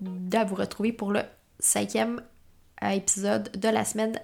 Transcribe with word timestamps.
de 0.00 0.38
vous 0.46 0.54
retrouver 0.54 0.92
pour 0.92 1.12
le 1.12 1.22
cinquième 1.58 2.22
euh, 2.82 2.88
épisode 2.88 3.50
de 3.56 3.68
la 3.68 3.84
semaine 3.84 4.18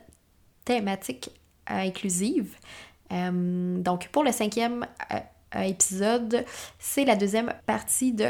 thématique 0.65 1.31
euh, 1.71 1.75
inclusive. 1.75 2.55
Euh, 3.13 3.79
donc 3.79 4.09
pour 4.09 4.25
le 4.25 4.33
cinquième 4.33 4.87
épisode, 5.55 6.45
c'est 6.79 7.05
la 7.05 7.17
deuxième 7.17 7.55
partie 7.67 8.13
de 8.13 8.27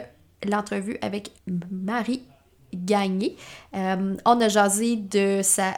l'entrevue 0.46 0.98
avec 1.02 1.32
Marie 1.70 2.22
Gagné. 2.72 3.36
on 3.72 4.40
a 4.40 4.48
jasé 4.48 4.96
de 4.96 5.40
sa 5.42 5.74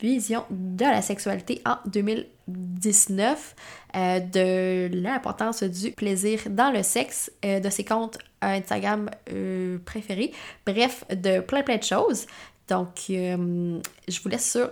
vision 0.00 0.44
de 0.50 0.84
la 0.84 1.02
sexualité 1.02 1.62
en 1.64 1.76
2019, 1.86 3.54
euh, 3.94 4.20
de 4.20 4.88
l'importance 4.92 5.62
du 5.62 5.92
plaisir 5.92 6.40
dans 6.50 6.70
le 6.70 6.82
sexe, 6.82 7.30
de 7.42 7.70
ses 7.70 7.84
comptes 7.84 8.18
Instagram 8.50 9.10
euh, 9.32 9.78
préférés, 9.84 10.32
bref, 10.64 11.04
de 11.10 11.40
plein 11.40 11.62
plein 11.62 11.76
de 11.76 11.82
choses. 11.82 12.26
Donc, 12.68 13.04
je 13.08 14.20
vous 14.22 14.28
laisse 14.28 14.50
sur 14.50 14.70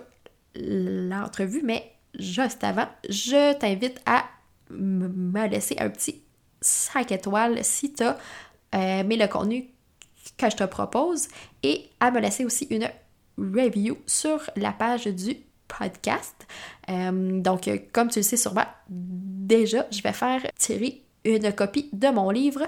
l'entrevue, 0.55 1.61
mais 1.63 1.93
juste 2.19 2.63
avant, 2.63 2.87
je 3.07 3.53
t'invite 3.53 4.01
à 4.05 4.25
me 4.69 5.47
laisser 5.47 5.77
un 5.79 5.89
petit 5.89 6.21
5 6.59 7.11
étoiles 7.13 7.63
si 7.63 7.93
tu 7.93 8.03
as 8.03 8.17
aimé 8.73 9.15
le 9.15 9.27
contenu 9.27 9.69
que 10.37 10.49
je 10.49 10.55
te 10.55 10.63
propose 10.63 11.27
et 11.63 11.89
à 11.99 12.11
me 12.11 12.19
laisser 12.19 12.43
aussi 12.43 12.67
une 12.69 12.89
review 13.37 13.97
sur 14.05 14.41
la 14.55 14.71
page 14.71 15.05
du 15.05 15.37
podcast. 15.67 16.35
Euh, 16.89 17.41
donc, 17.41 17.69
comme 17.91 18.09
tu 18.09 18.19
le 18.19 18.23
sais 18.23 18.37
sûrement 18.37 18.65
déjà, 18.89 19.85
je 19.91 20.01
vais 20.01 20.13
faire 20.13 20.41
tirer 20.57 21.03
une 21.23 21.51
copie 21.53 21.89
de 21.91 22.07
mon 22.09 22.29
livre 22.29 22.67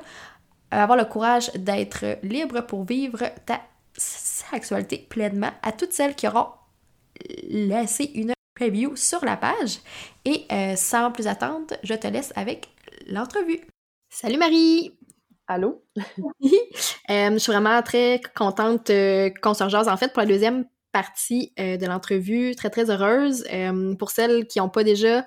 Avoir 0.72 0.98
le 0.98 1.06
courage 1.06 1.52
d'être 1.54 2.18
libre 2.24 2.62
pour 2.62 2.84
vivre 2.84 3.24
ta 3.46 3.62
sexualité 3.96 5.06
pleinement 5.10 5.52
à 5.64 5.72
toutes 5.72 5.94
celles 5.94 6.16
qui 6.16 6.28
auront 6.28 6.50
laissé 7.50 8.12
une 8.16 8.34
review 8.60 8.96
sur 8.96 9.24
la 9.24 9.38
page. 9.38 9.80
Et 10.26 10.46
euh, 10.52 10.76
sans 10.76 11.12
plus 11.12 11.28
attendre, 11.28 11.76
je 11.84 11.94
te 11.94 12.08
laisse 12.08 12.34
avec 12.36 12.70
l'entrevue. 13.08 13.62
Salut 14.10 14.38
Marie! 14.38 14.98
Allô? 15.48 15.84
Euh, 17.10 17.32
je 17.32 17.38
suis 17.38 17.54
vraiment 17.54 17.82
très 17.82 18.20
contente 18.36 18.90
euh, 18.90 19.30
qu'on 19.42 19.54
se 19.54 19.64
En 19.64 19.96
fait, 19.96 20.12
pour 20.12 20.22
la 20.22 20.28
deuxième 20.28 20.66
partie 20.92 21.54
euh, 21.58 21.78
de 21.78 21.86
l'entrevue, 21.86 22.54
très, 22.54 22.70
très 22.70 22.92
heureuse. 22.92 23.46
pour 23.98 24.12
celles 24.12 24.46
qui 24.46 24.60
n'ont 24.60 24.68
pas 24.68 24.84
déjà 24.84 25.26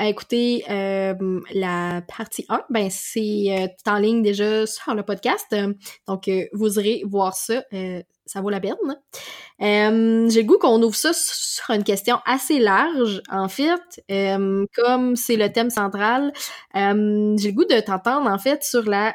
écouté 0.00 0.64
la 0.68 2.02
partie 2.16 2.44
1, 2.48 2.62
ben 2.70 2.88
c'est 2.90 3.74
en 3.86 3.98
ligne 3.98 4.22
déjà 4.22 4.66
sur 4.66 4.94
le 4.94 5.02
podcast. 5.02 5.54
donc, 6.06 6.30
vous 6.52 6.78
irez 6.78 7.02
voir 7.06 7.34
ça. 7.34 7.62
ça 8.26 8.40
vaut 8.40 8.50
la 8.50 8.60
peine. 8.60 8.74
J'ai 9.60 10.42
le 10.42 10.46
goût 10.46 10.58
qu'on 10.58 10.82
ouvre 10.82 10.96
ça 10.96 11.12
sur 11.12 11.70
une 11.70 11.84
question 11.84 12.18
assez 12.24 12.58
large, 12.58 13.22
en 13.30 13.48
fait. 13.48 14.02
comme 14.74 15.16
c'est 15.16 15.36
le 15.36 15.52
thème 15.52 15.70
central, 15.70 16.32
j'ai 16.74 16.80
le 16.80 17.52
goût 17.52 17.64
de 17.64 17.80
t'entendre, 17.80 18.30
en 18.30 18.38
fait, 18.38 18.64
sur 18.64 18.82
la 18.82 19.14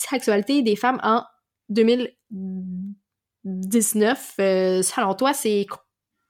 sexualité 0.00 0.62
des 0.62 0.76
femmes 0.76 1.00
en 1.02 1.24
2019. 1.68 4.34
Euh, 4.40 4.82
selon 4.82 5.14
toi, 5.14 5.32
c'est 5.32 5.66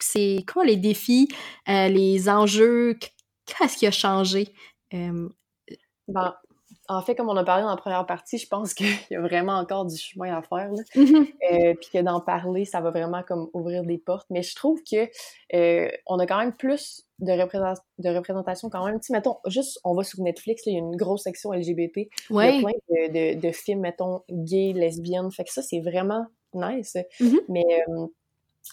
c'est 0.02 0.46
quoi 0.50 0.64
les 0.64 0.76
défis, 0.76 1.28
euh, 1.68 1.88
les 1.88 2.30
enjeux, 2.30 2.98
qu'est-ce 3.58 3.76
qui 3.76 3.86
a 3.86 3.90
changé? 3.90 4.52
Euh, 4.94 5.28
ben, 6.08 6.34
en 6.88 7.02
fait, 7.02 7.14
comme 7.14 7.28
on 7.28 7.36
a 7.36 7.44
parlé 7.44 7.62
dans 7.62 7.70
la 7.70 7.76
première 7.76 8.04
partie, 8.04 8.38
je 8.38 8.48
pense 8.48 8.74
qu'il 8.74 8.88
y 9.10 9.14
a 9.14 9.20
vraiment 9.20 9.54
encore 9.54 9.86
du 9.86 9.96
chemin 9.96 10.36
à 10.36 10.42
faire. 10.42 10.70
Mm-hmm. 10.94 11.76
puis 11.76 11.90
que 11.92 12.02
d'en 12.02 12.20
parler, 12.20 12.64
ça 12.64 12.80
va 12.80 12.90
vraiment 12.90 13.22
comme 13.22 13.48
ouvrir 13.52 13.84
des 13.84 13.98
portes. 13.98 14.26
Mais 14.30 14.42
je 14.42 14.54
trouve 14.56 14.80
que 14.82 15.08
on 16.06 16.18
a 16.18 16.26
quand 16.26 16.38
même 16.38 16.54
plus 16.54 17.04
de, 17.20 17.32
de 17.32 18.08
représentation 18.16 18.70
quand 18.70 18.84
même. 18.84 19.00
Tu 19.00 19.12
mettons, 19.12 19.36
juste, 19.46 19.78
on 19.84 19.94
va 19.94 20.02
sur 20.02 20.20
Netflix, 20.20 20.62
il 20.66 20.72
y 20.72 20.76
a 20.76 20.78
une 20.78 20.96
grosse 20.96 21.22
section 21.22 21.52
LGBT. 21.52 22.08
Ouais. 22.30 22.56
Il 22.56 22.62
y 22.62 22.64
a 22.64 22.68
plein 22.68 23.08
de, 23.08 23.40
de, 23.40 23.52
films, 23.52 23.80
mettons, 23.80 24.22
gays, 24.30 24.72
lesbiennes. 24.72 25.30
Fait 25.30 25.44
que 25.44 25.52
ça, 25.52 25.62
c'est 25.62 25.80
vraiment 25.80 26.26
nice. 26.54 26.96
Mm-hmm. 27.20 27.40
Mais, 27.48 27.64
euh, 27.88 28.06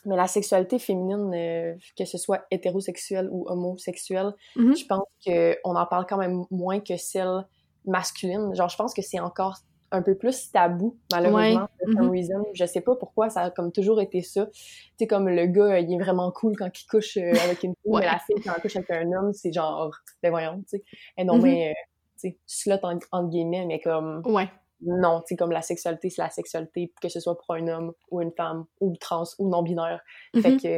mais 0.05 0.15
la 0.15 0.27
sexualité 0.27 0.79
féminine, 0.79 1.33
euh, 1.33 1.75
que 1.97 2.05
ce 2.05 2.17
soit 2.17 2.45
hétérosexuelle 2.51 3.29
ou 3.31 3.45
homosexuelle, 3.47 4.33
mm-hmm. 4.55 4.77
je 4.77 4.85
pense 4.85 5.05
qu'on 5.25 5.75
en 5.75 5.85
parle 5.85 6.05
quand 6.07 6.17
même 6.17 6.45
moins 6.51 6.79
que 6.79 6.97
celle 6.97 7.45
masculine. 7.85 8.53
Genre, 8.55 8.69
je 8.69 8.77
pense 8.77 8.93
que 8.93 9.01
c'est 9.01 9.19
encore 9.19 9.57
un 9.91 10.01
peu 10.01 10.15
plus 10.15 10.51
tabou, 10.51 10.97
malheureusement, 11.11 11.67
pour 11.79 12.03
mm 12.03 12.43
Je 12.53 12.65
sais 12.65 12.81
pas 12.81 12.95
pourquoi, 12.95 13.29
ça 13.29 13.43
a 13.43 13.51
comme 13.51 13.71
toujours 13.71 14.01
été 14.01 14.21
ça. 14.21 14.45
Tu 14.47 14.51
sais, 14.99 15.07
comme 15.07 15.29
le 15.29 15.45
gars, 15.45 15.79
il 15.79 15.93
est 15.93 15.97
vraiment 15.97 16.31
cool 16.31 16.57
quand 16.57 16.69
il 16.77 16.85
couche 16.87 17.17
euh, 17.17 17.31
avec 17.43 17.63
une 17.63 17.73
fille, 17.81 17.93
mais 17.93 18.05
la 18.05 18.19
fille, 18.19 18.35
quand 18.43 18.51
elle 18.55 18.61
couche 18.61 18.75
avec 18.75 18.91
un 18.91 19.11
homme, 19.13 19.33
c'est 19.33 19.53
genre, 19.53 19.91
ben 20.21 20.29
voyons, 20.29 20.57
tu 20.59 20.77
sais. 20.77 20.83
Et 21.17 21.23
non, 21.23 21.37
mm-hmm. 21.37 21.41
mais, 21.41 21.69
euh, 21.69 21.73
tu 22.19 22.29
sais, 22.29 22.37
slot 22.45 22.79
entre 22.83 23.29
guillemets, 23.29 23.65
mais 23.65 23.79
comme... 23.79 24.21
Ouais. 24.25 24.49
Non, 24.81 25.21
tu 25.21 25.29
sais, 25.29 25.35
comme 25.35 25.51
la 25.51 25.61
sexualité, 25.61 26.09
c'est 26.09 26.21
la 26.21 26.29
sexualité, 26.29 26.91
que 27.01 27.09
ce 27.09 27.19
soit 27.19 27.38
pour 27.38 27.55
un 27.55 27.67
homme 27.67 27.93
ou 28.11 28.21
une 28.21 28.31
femme, 28.31 28.65
ou 28.79 28.95
trans, 28.97 29.23
ou 29.39 29.49
non-binaire. 29.49 30.01
Fait 30.35 30.51
mm-hmm. 30.51 30.61
que, 30.61 30.77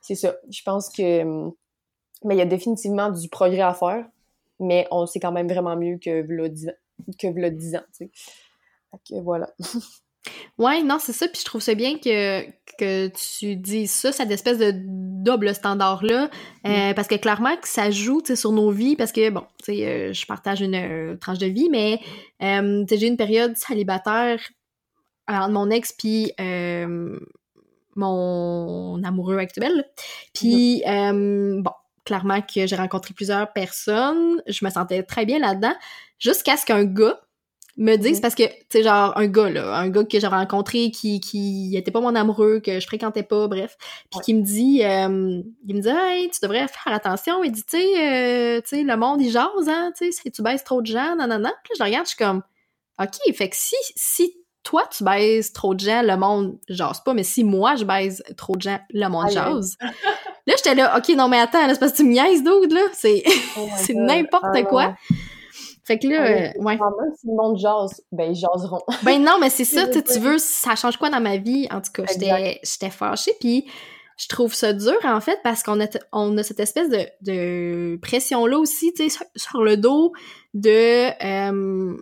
c'est 0.00 0.14
ça. 0.14 0.36
Je 0.50 0.62
pense 0.62 0.88
que... 0.90 1.22
Mais 2.24 2.34
il 2.34 2.38
y 2.38 2.42
a 2.42 2.46
définitivement 2.46 3.10
du 3.10 3.28
progrès 3.28 3.60
à 3.60 3.74
faire, 3.74 4.04
mais 4.58 4.88
on 4.90 5.06
sait 5.06 5.20
quand 5.20 5.30
même 5.30 5.48
vraiment 5.48 5.76
mieux 5.76 5.98
que 5.98 6.24
le 6.26 6.52
que 7.18 7.28
le 7.28 7.50
10 7.52 7.76
ans, 7.76 7.84
tu 7.96 8.06
sais. 8.06 8.10
Fait 8.90 9.14
que 9.14 9.20
voilà. 9.20 9.50
ouais, 10.58 10.82
non, 10.82 10.98
c'est 10.98 11.12
ça, 11.12 11.28
puis 11.28 11.40
je 11.40 11.44
trouve 11.44 11.60
ça 11.60 11.74
bien 11.74 11.98
que, 11.98 12.44
que 12.78 13.08
tu 13.08 13.56
dis 13.56 13.86
ça, 13.86 14.12
cette 14.12 14.30
espèce 14.30 14.58
de 14.58 14.72
double 14.74 15.54
standard-là, 15.54 16.30
euh, 16.66 16.90
mm. 16.90 16.94
parce 16.94 17.08
que 17.08 17.16
clairement 17.16 17.56
que 17.56 17.68
ça 17.68 17.90
joue, 17.90 18.22
sur 18.34 18.52
nos 18.52 18.70
vies, 18.70 18.96
parce 18.96 19.12
que, 19.12 19.30
bon, 19.30 19.44
tu 19.64 19.74
sais, 19.74 19.86
euh, 19.86 20.12
je 20.12 20.26
partage 20.26 20.60
une 20.60 20.74
euh, 20.74 21.16
tranche 21.16 21.38
de 21.38 21.46
vie, 21.46 21.68
mais, 21.70 22.00
j'ai 22.40 23.06
une 23.06 23.16
période 23.16 23.56
célibataire 23.56 24.40
entre 25.28 25.50
mon 25.50 25.70
ex 25.70 25.92
puis 25.92 26.32
mon 27.96 29.02
amoureux 29.02 29.38
actuel, 29.38 29.84
puis, 30.34 30.82
mm. 30.86 31.62
bon, 31.62 31.72
clairement 32.04 32.40
que 32.40 32.66
j'ai 32.66 32.76
rencontré 32.76 33.12
plusieurs 33.12 33.52
personnes, 33.52 34.42
je 34.46 34.64
me 34.64 34.70
sentais 34.70 35.02
très 35.02 35.26
bien 35.26 35.38
là-dedans, 35.38 35.74
jusqu'à 36.18 36.56
ce 36.56 36.64
qu'un 36.64 36.84
gars 36.84 37.20
me 37.78 37.96
dise, 37.96 38.16
mhm. 38.16 38.22
parce 38.22 38.34
que, 38.34 38.42
tu 38.42 38.64
sais, 38.70 38.82
genre, 38.82 39.16
un 39.16 39.26
gars, 39.28 39.48
là, 39.48 39.76
un 39.76 39.88
gars 39.88 40.04
que 40.04 40.18
j'avais 40.18 40.36
rencontré 40.36 40.90
qui, 40.90 41.20
qui 41.20 41.76
était 41.76 41.92
pas 41.92 42.00
mon 42.00 42.14
amoureux, 42.14 42.60
que 42.60 42.80
je 42.80 42.86
fréquentais 42.86 43.22
pas, 43.22 43.46
bref, 43.46 43.76
puis 44.10 44.20
qui 44.20 44.34
me 44.34 44.42
dit, 44.42 44.82
euh, 44.82 45.40
il 45.66 45.76
me 45.76 45.80
dit, 45.80 45.88
hey, 45.88 46.28
tu 46.30 46.40
devrais 46.42 46.66
faire 46.66 46.92
attention, 46.92 47.44
il 47.44 47.52
dit, 47.52 47.62
tu 47.62 47.78
sais, 47.78 48.56
euh, 48.56 48.60
tu 48.60 48.68
sais, 48.68 48.82
le 48.82 48.96
monde, 48.96 49.22
il 49.22 49.30
jase, 49.30 49.68
hein, 49.68 49.92
tu 49.96 50.12
sais, 50.12 50.22
si 50.22 50.30
tu 50.30 50.42
baisses 50.42 50.64
trop 50.64 50.82
de 50.82 50.86
gens, 50.86 51.14
non, 51.16 51.28
non, 51.28 51.38
non, 51.38 51.52
puis 51.62 51.74
je 51.78 51.84
regarde, 51.84 52.06
je 52.06 52.10
suis 52.10 52.18
comme, 52.18 52.42
ok, 53.00 53.34
fait 53.34 53.48
que 53.48 53.56
si, 53.56 53.76
si 53.94 54.34
toi, 54.64 54.82
tu 54.90 55.04
baises 55.04 55.52
trop 55.52 55.72
de 55.74 55.80
gens, 55.80 56.02
le 56.02 56.16
monde 56.16 56.58
jase 56.68 57.00
pas, 57.04 57.14
mais 57.14 57.22
si 57.22 57.44
moi, 57.44 57.76
je 57.76 57.84
baise 57.84 58.24
trop 58.36 58.56
de 58.56 58.62
gens, 58.62 58.80
le 58.90 59.06
monde 59.08 59.30
jase. 59.30 59.76
Là, 59.80 60.54
j'étais 60.56 60.74
là, 60.74 60.98
OK, 60.98 61.08
non, 61.16 61.28
mais 61.28 61.38
attends, 61.38 61.66
c'est 61.68 61.78
parce 61.78 61.92
que 61.92 61.98
tu 61.98 62.04
me 62.04 62.12
niaises, 62.12 62.42
d'autres, 62.42 62.74
là. 62.74 62.80
C'est, 62.92 63.22
oh 63.56 63.68
c'est 63.76 63.94
n'importe 63.94 64.44
ah 64.52 64.62
quoi. 64.62 64.94
Fait 65.88 65.98
que 65.98 66.06
là, 66.06 66.16
ah 66.20 66.26
euh, 66.26 66.62
ouais. 66.62 66.78
si 67.16 67.26
le 67.26 67.34
monde 67.34 67.56
jase, 67.56 68.02
ben, 68.12 68.30
ils 68.30 68.34
jaseront. 68.34 68.82
ben 69.04 69.24
non, 69.24 69.38
mais 69.40 69.48
c'est 69.48 69.64
ça, 69.64 69.86
tu 69.86 70.20
veux, 70.20 70.36
ça 70.36 70.76
change 70.76 70.98
quoi 70.98 71.08
dans 71.08 71.20
ma 71.20 71.38
vie? 71.38 71.66
En 71.70 71.80
tout 71.80 71.90
cas, 71.94 72.04
j'étais, 72.12 72.60
j'étais 72.62 72.90
fâchée, 72.90 73.32
puis 73.40 73.64
je 74.18 74.28
trouve 74.28 74.52
ça 74.52 74.74
dur, 74.74 74.98
en 75.04 75.22
fait, 75.22 75.40
parce 75.42 75.62
qu'on 75.62 75.80
a, 75.80 75.86
on 76.12 76.36
a 76.36 76.42
cette 76.42 76.60
espèce 76.60 76.90
de, 76.90 77.06
de 77.22 77.98
pression-là 78.02 78.58
aussi, 78.58 78.92
tu 78.92 79.08
sais, 79.08 79.24
sur, 79.34 79.62
le 79.62 79.78
dos 79.78 80.12
de... 80.52 81.08
Euh, 81.24 81.96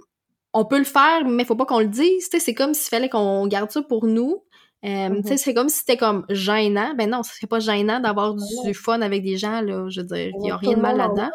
on 0.53 0.65
peut 0.65 0.79
le 0.79 0.85
faire, 0.85 1.25
mais 1.25 1.45
faut 1.45 1.55
pas 1.55 1.67
qu'on 1.67 1.79
le 1.79 1.87
dise, 1.87 2.29
tu 2.29 2.39
sais, 2.39 2.41
c'est 2.41 2.55
comme 2.55 2.75
s'il 2.75 2.89
fallait 2.89 3.09
qu'on 3.09 3.47
garde 3.47 3.71
ça 3.71 3.83
pour 3.83 4.07
nous. 4.07 4.43
Euh, 4.85 4.89
tu 4.89 5.29
sais, 5.29 5.35
mm-hmm. 5.35 5.37
c'est 5.37 5.55
comme 5.55 5.69
si 5.69 5.79
c'était 5.79 5.97
comme 5.97 6.25
gênant. 6.29 6.93
Ben 6.97 7.09
non, 7.09 7.21
c'est 7.23 7.47
pas 7.47 7.61
gênant 7.61 8.01
d'avoir 8.01 8.35
du 8.35 8.75
fun 8.75 9.01
avec 9.01 9.23
des 9.23 9.37
gens, 9.37 9.61
là. 9.61 9.87
Je 9.89 10.01
veux 10.01 10.07
dire, 10.07 10.31
il 10.35 10.41
n'y 10.41 10.51
a 10.51 10.57
rien 10.57 10.77
de 10.77 10.81
mal 10.81 10.97
là-dedans. 10.97 11.31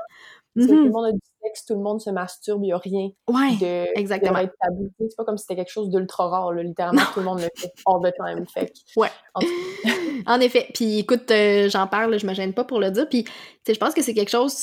Tout 0.53 0.67
le 0.67 0.67
mm-hmm. 0.67 0.91
monde 0.91 1.05
a 1.05 1.11
du 1.13 1.19
sexe, 1.43 1.65
tout 1.65 1.75
le 1.75 1.79
monde 1.81 2.01
se 2.01 2.09
masturbe, 2.09 2.61
il 2.63 2.67
n'y 2.67 2.73
a 2.73 2.77
rien 2.77 3.09
Ouais, 3.29 3.55
de, 3.61 3.97
exactement. 3.97 4.39
de 4.39 4.43
être 4.45 4.53
tabou. 4.61 4.91
Tu 4.97 5.03
sais, 5.03 5.09
C'est 5.09 5.15
pas 5.15 5.23
comme 5.23 5.37
si 5.37 5.43
c'était 5.43 5.55
quelque 5.55 5.71
chose 5.71 5.89
d'ultra 5.89 6.27
rare, 6.27 6.51
là. 6.51 6.61
littéralement, 6.61 7.01
tout 7.13 7.19
le 7.19 7.25
monde 7.25 7.39
le 7.39 7.47
fait 7.55 7.71
all 7.85 8.01
the 8.01 8.13
time. 8.15 8.45
Fait 8.47 8.65
que- 8.67 8.99
Ouais. 8.99 9.09
En 9.33 9.41
En 10.27 10.39
effet. 10.39 10.67
Puis 10.73 10.99
écoute, 10.99 11.31
euh, 11.31 11.69
j'en 11.69 11.87
parle, 11.87 12.19
je 12.19 12.25
me 12.25 12.33
gêne 12.33 12.53
pas 12.53 12.63
pour 12.63 12.79
le 12.79 12.91
dire. 12.91 13.07
Puis, 13.07 13.23
tu 13.23 13.31
sais, 13.65 13.73
je 13.73 13.79
pense 13.79 13.93
que 13.93 14.01
c'est 14.01 14.13
quelque 14.13 14.29
chose 14.29 14.53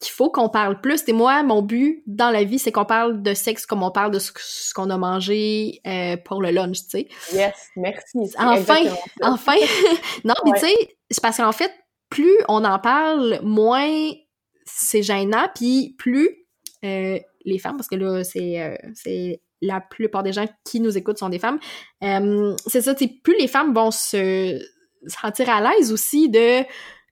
qu'il 0.00 0.12
faut 0.12 0.30
qu'on 0.30 0.48
parle 0.48 0.80
plus. 0.80 1.02
Et 1.08 1.12
moi, 1.12 1.42
mon 1.42 1.62
but 1.62 2.02
dans 2.06 2.30
la 2.30 2.44
vie, 2.44 2.58
c'est 2.58 2.72
qu'on 2.72 2.84
parle 2.84 3.22
de 3.22 3.34
sexe 3.34 3.66
comme 3.66 3.82
on 3.82 3.90
parle 3.90 4.12
de 4.12 4.18
ce, 4.18 4.30
ce 4.36 4.72
qu'on 4.72 4.90
a 4.90 4.96
mangé 4.96 5.80
euh, 5.86 6.16
pour 6.24 6.40
le 6.40 6.50
lunch, 6.50 6.82
tu 6.84 6.90
sais. 6.90 7.08
Yes, 7.32 7.54
merci. 7.76 8.18
Enfin. 8.38 8.84
Enfin! 9.22 9.56
non, 10.24 10.34
mais 10.44 10.52
tu 10.52 10.60
sais, 10.60 10.96
c'est 11.10 11.22
parce 11.22 11.38
qu'en 11.38 11.52
fait, 11.52 11.72
plus 12.08 12.38
on 12.48 12.64
en 12.64 12.78
parle, 12.78 13.40
moins 13.42 14.12
c'est 14.70 15.02
gênant, 15.02 15.48
puis 15.54 15.94
plus 15.98 16.46
euh, 16.84 17.18
les 17.44 17.58
femmes, 17.58 17.76
parce 17.76 17.88
que 17.88 17.96
là, 17.96 18.24
c'est 18.24 18.60
euh, 18.62 18.76
c'est 18.94 19.40
la 19.60 19.80
plupart 19.80 20.22
des 20.22 20.32
gens 20.32 20.46
qui 20.64 20.80
nous 20.80 20.96
écoutent 20.96 21.18
sont 21.18 21.28
des 21.28 21.38
femmes, 21.38 21.58
euh, 22.04 22.54
c'est 22.66 22.82
ça, 22.82 22.94
plus 22.94 23.36
les 23.38 23.48
femmes 23.48 23.74
vont 23.74 23.90
se 23.90 24.60
sentir 25.06 25.48
à 25.50 25.60
l'aise 25.60 25.92
aussi 25.92 26.28
de 26.28 26.62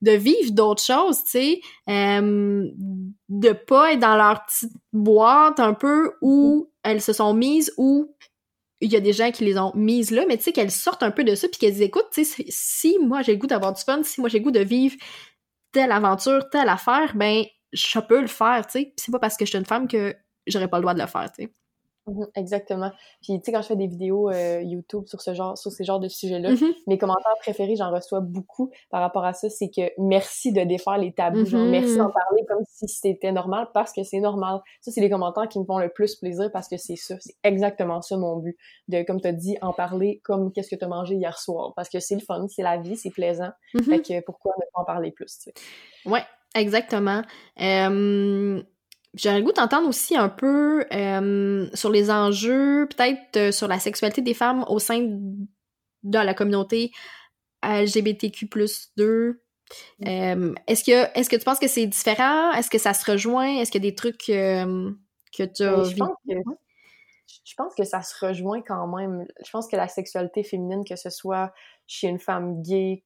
de 0.03 0.11
vivre 0.11 0.51
d'autres 0.51 0.83
choses, 0.83 1.23
tu 1.23 1.31
sais, 1.31 1.61
de 1.87 3.51
pas 3.53 3.93
être 3.93 3.99
dans 3.99 4.15
leur 4.15 4.45
petite 4.45 4.71
boîte 4.93 5.59
un 5.59 5.73
peu 5.73 6.11
où 6.21 6.71
elles 6.83 7.01
se 7.01 7.13
sont 7.13 7.33
mises, 7.33 7.73
où 7.77 8.15
il 8.79 8.91
y 8.91 8.95
a 8.95 8.99
des 8.99 9.13
gens 9.13 9.31
qui 9.31 9.43
les 9.43 9.57
ont 9.57 9.71
mises 9.75 10.11
là, 10.11 10.25
mais 10.27 10.37
tu 10.37 10.43
sais, 10.43 10.51
qu'elles 10.51 10.71
sortent 10.71 11.03
un 11.03 11.11
peu 11.11 11.23
de 11.23 11.33
ça, 11.33 11.47
puis 11.47 11.57
qu'elles 11.59 11.73
disent, 11.73 11.81
écoute, 11.81 12.05
tu 12.13 12.23
sais, 12.23 12.45
si 12.49 12.97
moi 12.99 13.21
j'ai 13.23 13.33
le 13.33 13.39
goût 13.39 13.47
d'avoir 13.47 13.73
du 13.73 13.81
fun, 13.81 14.03
si 14.03 14.21
moi 14.21 14.29
j'ai 14.29 14.37
le 14.37 14.43
goût 14.43 14.51
de 14.51 14.59
vivre 14.59 14.95
telle 15.71 15.91
aventure, 15.91 16.49
telle 16.49 16.69
affaire, 16.69 17.13
ben, 17.15 17.43
je 17.73 17.99
peux 17.99 18.21
le 18.21 18.27
faire, 18.27 18.65
tu 18.67 18.79
sais. 18.79 18.93
C'est 18.97 19.11
pas 19.11 19.19
parce 19.19 19.37
que 19.37 19.45
je 19.45 19.49
suis 19.51 19.59
une 19.59 19.65
femme 19.65 19.87
que 19.87 20.15
j'aurais 20.47 20.67
pas 20.69 20.77
le 20.77 20.81
droit 20.83 20.93
de 20.93 21.01
le 21.01 21.07
faire, 21.07 21.31
tu 21.31 21.43
sais. 21.45 21.51
Mhm, 22.09 22.25
Exactement. 22.35 22.89
Puis, 23.21 23.37
tu 23.37 23.43
sais, 23.43 23.51
quand 23.51 23.61
je 23.61 23.67
fais 23.67 23.75
des 23.75 23.87
vidéos 23.87 24.29
euh, 24.29 24.61
YouTube 24.61 25.03
sur 25.07 25.19
ce 25.19 25.33
genre, 25.33 25.57
sur 25.57 25.73
ces 25.73 25.83
genres 25.83 25.99
de 25.99 26.07
sujets-là, 26.07 26.51
Mhm. 26.51 26.73
mes 26.87 26.97
commentaires 26.97 27.33
préférés, 27.41 27.75
j'en 27.75 27.91
reçois 27.91 28.21
beaucoup 28.21 28.71
par 28.89 29.01
rapport 29.01 29.25
à 29.25 29.33
ça, 29.33 29.49
c'est 29.49 29.67
que 29.69 29.81
merci 29.97 30.53
de 30.53 30.61
défaire 30.63 30.97
les 30.99 31.11
tabous, 31.11 31.43
genre 31.43 31.65
Mhm. 31.65 31.69
merci 31.69 31.97
d'en 31.97 32.09
parler 32.09 32.45
comme 32.47 32.63
si 32.69 32.87
c'était 32.87 33.33
normal 33.33 33.67
parce 33.73 33.91
que 33.91 34.03
c'est 34.03 34.21
normal. 34.21 34.61
Ça, 34.79 34.91
c'est 34.91 35.01
les 35.01 35.09
commentaires 35.09 35.49
qui 35.49 35.59
me 35.59 35.65
font 35.65 35.79
le 35.79 35.89
plus 35.89 36.15
plaisir 36.15 36.49
parce 36.53 36.69
que 36.69 36.77
c'est 36.77 36.95
ça, 36.95 37.15
c'est 37.19 37.35
exactement 37.43 38.01
ça 38.01 38.15
mon 38.15 38.37
but. 38.37 38.57
De, 38.87 39.03
comme 39.03 39.19
tu 39.19 39.27
as 39.27 39.33
dit, 39.33 39.57
en 39.61 39.73
parler 39.73 40.21
comme 40.23 40.53
qu'est-ce 40.53 40.69
que 40.69 40.77
tu 40.77 40.85
as 40.85 40.87
mangé 40.87 41.15
hier 41.15 41.37
soir 41.37 41.73
parce 41.75 41.89
que 41.89 41.99
c'est 41.99 42.15
le 42.15 42.21
fun, 42.21 42.47
c'est 42.47 42.63
la 42.63 42.77
vie, 42.77 42.95
c'est 42.95 43.09
plaisant. 43.11 43.51
Fait 43.83 44.01
que 44.01 44.21
pourquoi 44.23 44.53
ne 44.57 44.63
en 44.77 44.85
parler 44.85 45.11
plus, 45.11 45.37
tu 45.37 45.51
sais. 45.51 45.53
Ouais, 46.05 46.23
exactement. 46.55 47.21
Euh, 47.61 48.61
J'aurais 49.17 49.39
le 49.39 49.45
goût 49.45 49.51
d'entendre 49.51 49.87
aussi 49.87 50.15
un 50.15 50.29
peu 50.29 50.85
euh, 50.93 51.67
sur 51.73 51.89
les 51.89 52.11
enjeux, 52.11 52.87
peut-être 52.87 53.37
euh, 53.37 53.51
sur 53.51 53.67
la 53.67 53.79
sexualité 53.79 54.21
des 54.21 54.33
femmes 54.33 54.63
au 54.67 54.79
sein 54.79 54.99
de 55.01 56.19
la 56.19 56.33
communauté 56.33 56.91
LGBTQ 57.63 58.49
2. 58.97 59.41
Euh, 60.05 60.53
est-ce 60.67 60.83
que 60.83 61.17
est-ce 61.17 61.29
que 61.29 61.35
tu 61.35 61.43
penses 61.43 61.59
que 61.59 61.67
c'est 61.67 61.87
différent? 61.87 62.51
Est-ce 62.53 62.69
que 62.69 62.77
ça 62.77 62.93
se 62.93 63.09
rejoint? 63.09 63.57
Est-ce 63.57 63.71
qu'il 63.71 63.83
y 63.83 63.87
a 63.87 63.89
des 63.89 63.95
trucs 63.95 64.29
euh, 64.29 64.91
que 65.35 65.43
tu 65.43 65.63
as 65.63 65.83
je 65.83 65.95
pense 65.95 66.15
que 66.27 66.33
je 67.43 67.53
pense 67.55 67.75
que 67.75 67.83
ça 67.83 68.01
se 68.01 68.25
rejoint 68.25 68.61
quand 68.61 68.87
même. 68.87 69.25
Je 69.43 69.49
pense 69.51 69.67
que 69.67 69.75
la 69.75 69.87
sexualité 69.87 70.43
féminine, 70.43 70.83
que 70.85 70.95
ce 70.95 71.09
soit 71.09 71.53
chez 71.87 72.07
une 72.07 72.19
femme 72.19 72.61
gay, 72.61 73.03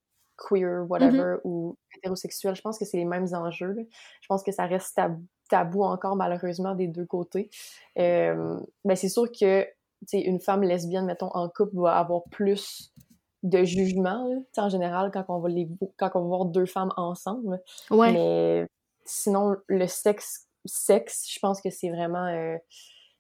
queer, 0.48 0.86
whatever, 0.90 1.38
ou 1.44 1.78
hétérosexuelle, 1.96 2.56
je 2.56 2.62
pense 2.62 2.80
que 2.80 2.86
c'est 2.86 2.98
les 2.98 3.06
mêmes 3.06 3.28
enjeux. 3.34 3.76
Je 4.22 4.28
pense 4.28 4.44
que 4.44 4.52
ça 4.52 4.66
reste 4.66 4.96
tabou, 4.96 5.24
tabou 5.50 5.84
encore 5.84 6.16
malheureusement 6.16 6.76
des 6.76 6.88
deux 6.88 7.06
côtés. 7.06 7.50
Euh, 7.98 8.60
ben 8.86 8.96
c'est 8.96 9.10
sûr 9.10 9.32
que 9.32 9.64
tu 9.64 10.18
sais, 10.18 10.22
une 10.22 10.40
femme 10.40 10.64
lesbienne, 10.64 11.06
mettons, 11.06 11.30
en 11.34 11.48
couple, 11.48 11.76
va 11.80 11.98
avoir 12.00 12.24
plus 12.32 12.92
de 13.44 13.64
jugement, 13.64 14.28
là, 14.28 14.64
en 14.64 14.70
général, 14.70 15.12
quand 15.12 15.26
on 15.30 15.40
va 15.40 15.50
les 15.50 15.68
quand 15.98 16.12
on 16.16 16.22
va 16.22 16.28
voir 16.28 16.46
deux 16.46 16.66
femmes 16.66 16.92
ensemble. 16.98 17.62
Ouais. 17.90 18.12
Mais 18.12 18.68
sinon, 19.06 19.56
le 19.68 19.88
sexe, 19.88 20.48
sexe, 20.66 21.28
je 21.32 21.40
pense 21.40 21.62
que 21.62 21.70
c'est 21.70 21.90
vraiment. 21.90 22.26
euh, 22.28 22.58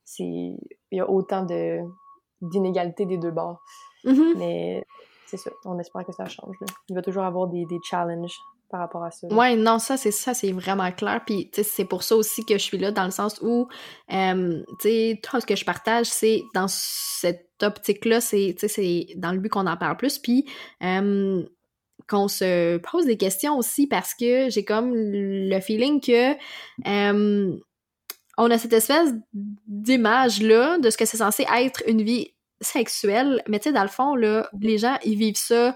c'est 0.05 0.23
Il 0.23 0.57
y 0.91 0.99
a 0.99 1.09
autant 1.09 1.43
de 1.45 1.79
d'inégalités 2.41 3.05
des 3.05 3.17
deux 3.17 3.31
bords. 3.31 3.61
Mhm. 4.03 4.33
Mais 4.37 4.83
c'est 5.31 5.37
ça. 5.37 5.51
On 5.65 5.79
espère 5.79 6.05
que 6.05 6.11
ça 6.11 6.25
change. 6.25 6.55
Là. 6.59 6.67
Il 6.89 6.95
va 6.95 7.01
toujours 7.01 7.23
avoir 7.23 7.47
des, 7.47 7.65
challenges 7.89 8.37
par 8.69 8.81
rapport 8.81 9.03
à 9.03 9.11
ça. 9.11 9.27
là. 9.27 9.35
Ouais, 9.35 9.55
non, 9.55 9.79
ça, 9.79 9.95
c'est 9.95 10.11
ça, 10.11 10.33
c'est 10.33 10.51
vraiment 10.51 10.91
clair. 10.91 11.21
Puis, 11.25 11.49
c'est 11.63 11.85
pour 11.85 12.03
ça 12.03 12.15
aussi 12.17 12.45
que 12.45 12.55
je 12.55 12.63
suis 12.63 12.77
là, 12.77 12.91
dans 12.91 13.05
le 13.05 13.11
sens 13.11 13.39
où, 13.41 13.67
tu 14.09 14.15
sais, 14.79 15.19
tout 15.23 15.39
ce 15.39 15.45
que 15.45 15.55
je 15.55 15.63
partage, 15.63 16.07
c'est 16.07 16.43
dans 16.53 16.67
cette 16.67 17.47
optique-là, 17.61 18.19
c'est, 18.19 18.55
c'est 18.57 19.07
dans 19.15 19.31
le 19.31 19.39
but 19.39 19.49
qu'on 19.49 19.67
en 19.67 19.77
parle 19.77 19.95
plus. 19.95 20.19
Puis, 20.19 20.45
qu'on 20.81 22.27
se 22.27 22.77
pose 22.77 23.05
des 23.05 23.17
questions 23.17 23.57
aussi 23.57 23.87
parce 23.87 24.13
que 24.13 24.49
j'ai 24.49 24.65
comme 24.65 24.91
le 24.93 25.59
feeling 25.61 26.01
que 26.01 26.35
on 28.37 28.49
a 28.49 28.57
cette 28.57 28.73
espèce 28.73 29.13
d'image-là 29.67 30.79
de 30.79 30.89
ce 30.89 30.97
que 30.97 31.05
c'est 31.05 31.17
censé 31.17 31.45
être 31.55 31.83
une 31.87 32.01
vie 32.01 32.33
sexuelle, 32.61 33.43
mais 33.47 33.59
tu 33.59 33.69
sais, 33.69 33.73
dans 33.73 33.81
le 33.81 33.89
fond, 33.89 34.15
là, 34.15 34.49
les 34.59 34.77
gens, 34.77 34.97
ils 35.03 35.17
vivent 35.17 35.35
ça 35.35 35.75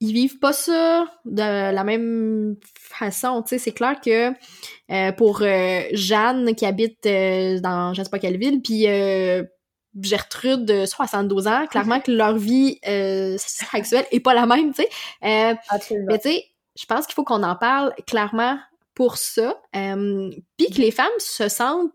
ils 0.00 0.14
vivent 0.14 0.38
pas 0.38 0.54
ça 0.54 1.06
de 1.26 1.72
la 1.72 1.84
même 1.84 2.56
façon, 2.74 3.42
tu 3.42 3.50
sais, 3.50 3.58
c'est 3.58 3.72
clair 3.72 4.00
que 4.00 4.32
euh, 4.90 5.12
pour 5.12 5.42
euh, 5.42 5.82
Jeanne 5.92 6.54
qui 6.54 6.64
habite 6.64 7.04
euh, 7.04 7.60
dans 7.60 7.92
je 7.92 8.02
sais 8.02 8.08
pas 8.08 8.18
quelle 8.18 8.38
ville, 8.38 8.62
puis 8.62 8.88
euh, 8.88 9.44
Gertrude 10.00 10.64
de 10.64 10.86
72 10.86 11.46
ans, 11.48 11.66
clairement 11.66 12.00
que 12.00 12.12
leur 12.12 12.36
vie 12.36 12.80
sexuelle 13.36 14.06
est 14.10 14.20
pas 14.20 14.34
la 14.34 14.46
même, 14.46 14.72
tu 14.72 14.84
sais. 14.84 14.88
Mais 15.20 16.18
tu 16.18 16.30
sais, 16.30 16.44
je 16.78 16.86
pense 16.86 17.06
qu'il 17.06 17.14
faut 17.14 17.24
qu'on 17.24 17.42
en 17.42 17.56
parle 17.56 17.92
clairement 18.06 18.58
pour 18.94 19.18
ça, 19.18 19.60
puis 19.72 20.70
que 20.70 20.80
les 20.80 20.92
femmes 20.92 21.08
se 21.18 21.48
sentent, 21.48 21.92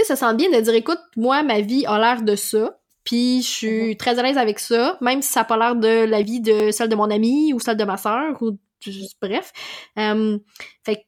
sais, 0.00 0.04
se 0.04 0.16
sentent 0.16 0.36
bien 0.36 0.50
de 0.50 0.60
dire, 0.60 0.74
écoute, 0.74 1.00
moi, 1.16 1.42
ma 1.42 1.60
vie 1.60 1.84
a 1.86 1.98
l'air 1.98 2.22
de 2.22 2.36
ça, 2.36 2.78
puis 3.04 3.42
je 3.42 3.48
suis 3.48 3.96
très 3.96 4.18
à 4.18 4.22
l'aise 4.22 4.38
avec 4.38 4.58
ça, 4.58 4.98
même 5.00 5.22
si 5.22 5.30
ça 5.32 5.40
n'a 5.40 5.44
pas 5.44 5.56
l'air 5.56 5.76
de 5.76 6.04
la 6.04 6.22
vie 6.22 6.40
de 6.40 6.70
celle 6.70 6.88
de 6.88 6.96
mon 6.96 7.10
ami 7.10 7.52
ou 7.52 7.60
celle 7.60 7.76
de 7.76 7.84
ma 7.84 7.96
sœur, 7.96 8.40
ou 8.42 8.58
juste, 8.80 9.16
bref. 9.20 9.52
Euh, 9.98 10.38
fait 10.84 11.06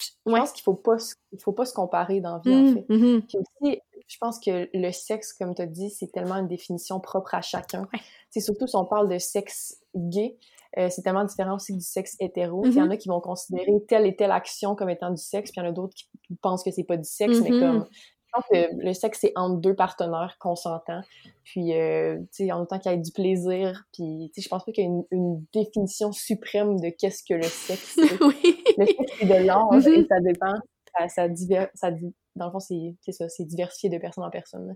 Je 0.00 0.30
ouais. 0.32 0.40
pense 0.40 0.52
qu'il 0.52 0.62
faut 0.62 0.74
pas 0.74 0.98
se- 0.98 1.14
il 1.32 1.40
faut 1.42 1.52
pas 1.52 1.64
se 1.64 1.74
comparer 1.74 2.20
dans 2.20 2.36
la 2.36 2.42
vie, 2.42 2.54
en 2.54 2.62
Mhm, 2.62 2.74
fait. 2.74 2.86
mhm. 2.88 3.22
Puis 3.22 3.38
aussi, 3.38 3.80
je 4.06 4.16
pense 4.20 4.38
que 4.38 4.68
le 4.72 4.92
sexe, 4.92 5.32
comme 5.32 5.54
tu 5.54 5.62
as 5.62 5.66
dit, 5.66 5.90
c'est 5.90 6.06
tellement 6.12 6.36
une 6.36 6.46
définition 6.48 7.00
propre 7.00 7.34
à 7.34 7.40
chacun. 7.42 7.88
C'est 8.30 8.40
surtout 8.40 8.66
si 8.66 8.76
on 8.76 8.84
parle 8.84 9.08
de 9.08 9.18
sexe 9.18 9.78
gay, 9.96 10.36
euh, 10.76 10.88
c'est 10.90 11.02
tellement 11.02 11.24
différent 11.24 11.54
aussi 11.54 11.72
du 11.74 11.80
sexe 11.80 12.16
hétéro. 12.20 12.64
Mhm. 12.64 12.70
Il 12.72 12.76
y 12.76 12.82
en 12.82 12.90
a 12.90 12.96
qui 12.96 13.08
vont 13.08 13.20
considérer 13.20 13.72
telle 13.88 14.06
et 14.06 14.14
telle 14.16 14.30
action 14.32 14.74
comme 14.74 14.90
étant 14.90 15.10
du 15.10 15.22
sexe, 15.22 15.50
puis 15.50 15.60
il 15.60 15.64
y 15.64 15.66
en 15.66 15.70
a 15.70 15.72
d'autres 15.72 15.94
qui 15.94 16.34
pensent 16.42 16.62
que 16.62 16.70
c'est 16.70 16.84
pas 16.84 16.96
du 16.96 17.08
sexe, 17.08 17.40
mais 17.40 17.50
Mhm. 17.50 17.60
comme 17.60 17.86
je 17.90 18.30
pense 18.34 18.44
que 18.52 18.84
le 18.86 18.92
sexe 18.92 19.20
c'est 19.22 19.32
entre 19.36 19.56
deux 19.60 19.74
partenaires 19.74 20.36
consentants, 20.38 21.00
puis 21.44 21.72
euh, 21.74 22.18
tu 22.34 22.44
sais 22.44 22.52
en 22.52 22.60
autant 22.60 22.78
qu'il 22.78 22.92
y 22.92 22.94
ait 22.94 22.98
du 22.98 23.10
plaisir, 23.12 23.84
puis 23.94 24.30
tu 24.34 24.42
sais 24.42 24.44
je 24.44 24.48
pense 24.50 24.64
pas 24.66 24.72
qu'il 24.72 24.84
y 24.84 24.86
a 24.86 24.90
une, 24.90 25.04
une 25.10 25.44
définition 25.54 26.12
suprême 26.12 26.78
de 26.78 26.90
qu'est-ce 26.90 27.22
que 27.26 27.32
le 27.34 27.42
sexe. 27.44 27.96
oui. 28.20 28.62
le 28.76 28.84
sexe 28.86 29.12
c'est 29.18 29.26
de 29.26 29.46
l'âge 29.46 29.86
Mhm. 29.86 29.92
et 29.94 30.06
ça 30.06 30.20
dépend, 30.20 30.54
ça, 30.98 31.08
ça, 31.08 31.28
diver- 31.28 31.70
ça 31.74 31.90
di- 31.90 32.14
dans 32.36 32.46
le 32.46 32.52
fond 32.52 32.60
c'est 32.60 32.94
c'est 33.00 33.12
ça, 33.12 33.28
c'est 33.30 33.44
diversifié 33.46 33.88
de 33.88 33.96
personne 33.96 34.24
en 34.24 34.30
personne. 34.30 34.66
là. 34.68 34.74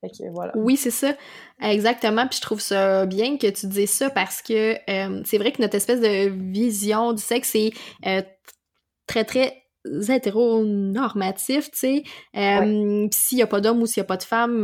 Fait 0.00 0.08
que 0.10 0.30
voilà. 0.32 0.52
Oui, 0.56 0.76
c'est 0.76 0.90
ça. 0.92 1.14
Exactement. 1.60 2.26
Puis 2.28 2.36
je 2.36 2.42
trouve 2.42 2.60
ça 2.60 3.04
bien 3.06 3.36
que 3.36 3.48
tu 3.48 3.66
dises 3.66 3.90
ça 3.90 4.10
parce 4.10 4.42
que 4.42 4.74
euh, 4.88 5.22
c'est 5.24 5.38
vrai 5.38 5.50
que 5.52 5.60
notre 5.60 5.74
espèce 5.74 6.00
de 6.00 6.28
vision 6.52 7.12
du 7.12 7.22
sexe 7.22 7.54
est 7.56 7.72
euh, 8.06 8.22
très, 9.06 9.24
très 9.24 9.64
hétéronormatif, 10.08 11.70
tu 11.70 11.78
sais. 11.78 12.02
Euh, 12.36 13.08
Puis 13.08 13.20
s'il 13.20 13.38
y 13.38 13.42
a 13.42 13.46
pas 13.46 13.60
d'homme 13.60 13.82
ou 13.82 13.86
s'il 13.86 14.00
y 14.00 14.02
a 14.02 14.04
pas 14.04 14.16
de 14.16 14.22
femme, 14.22 14.62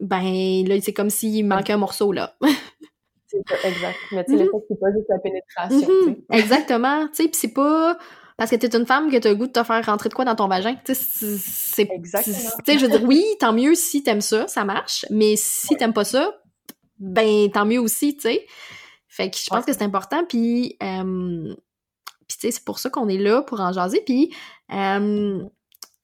ben 0.00 0.64
là, 0.68 0.80
c'est 0.80 0.92
comme 0.92 1.10
s'il 1.10 1.46
manquait 1.46 1.72
un 1.72 1.78
morceau, 1.78 2.12
là. 2.12 2.36
C'est 3.28 3.42
ça, 3.48 3.68
exact. 3.68 3.98
Mais 4.12 4.24
tu 4.24 4.32
sais, 4.32 4.38
le 4.38 4.44
Mhm. 4.44 4.50
sexe 4.52 4.64
c'est 4.68 4.78
pas 4.78 4.92
juste 4.92 5.06
la 5.08 5.18
pénétration, 5.18 5.88
Mhm. 6.06 6.14
sais. 6.30 6.38
Exactement. 6.38 7.08
Tu 7.08 7.14
sais, 7.14 7.22
puis 7.24 7.34
c'est 7.34 7.52
pas 7.52 7.98
parce 8.36 8.50
que 8.50 8.56
t'es 8.56 8.76
une 8.76 8.86
femme 8.86 9.10
que 9.10 9.16
t'as 9.16 9.30
le 9.30 9.36
goût 9.36 9.46
de 9.46 9.52
te 9.52 9.62
faire 9.64 9.84
rentrer 9.84 10.08
de 10.08 10.14
quoi 10.14 10.24
dans 10.24 10.34
ton 10.34 10.48
vagin. 10.48 10.74
Tu 10.84 10.94
sais, 10.94 11.38
c'est-. 11.38 11.88
Exactement. 11.90 12.36
Tu 12.64 12.72
sais, 12.72 12.78
je 12.78 12.84
veux 12.86 12.90
dire, 12.90 13.04
oui, 13.04 13.24
tant 13.40 13.52
mieux 13.52 13.74
si 13.74 14.02
t'aimes 14.02 14.20
ça, 14.20 14.46
ça 14.48 14.64
marche, 14.64 15.06
mais 15.10 15.34
si 15.36 15.74
t'aimes 15.76 15.94
pas 15.94 16.04
ça, 16.04 16.34
ben 16.98 17.50
tant 17.50 17.64
mieux 17.66 17.80
aussi, 17.80 18.14
tu 18.16 18.22
sais. 18.22 18.46
Fait 19.08 19.30
que 19.30 19.36
je 19.38 19.46
pense 19.46 19.60
Ouais. 19.60 19.64
que 19.64 19.72
c'est 19.72 19.82
important, 19.84 20.24
puis... 20.26 20.76
euh, 20.82 21.54
puis 22.28 22.38
tu 22.38 22.48
sais, 22.48 22.50
c'est 22.50 22.64
pour 22.64 22.78
ça 22.78 22.90
qu'on 22.90 23.08
est 23.08 23.18
là, 23.18 23.42
pour 23.42 23.60
en 23.60 23.72
jaser, 23.72 24.02
puis... 24.04 24.34
euh, 24.72 25.42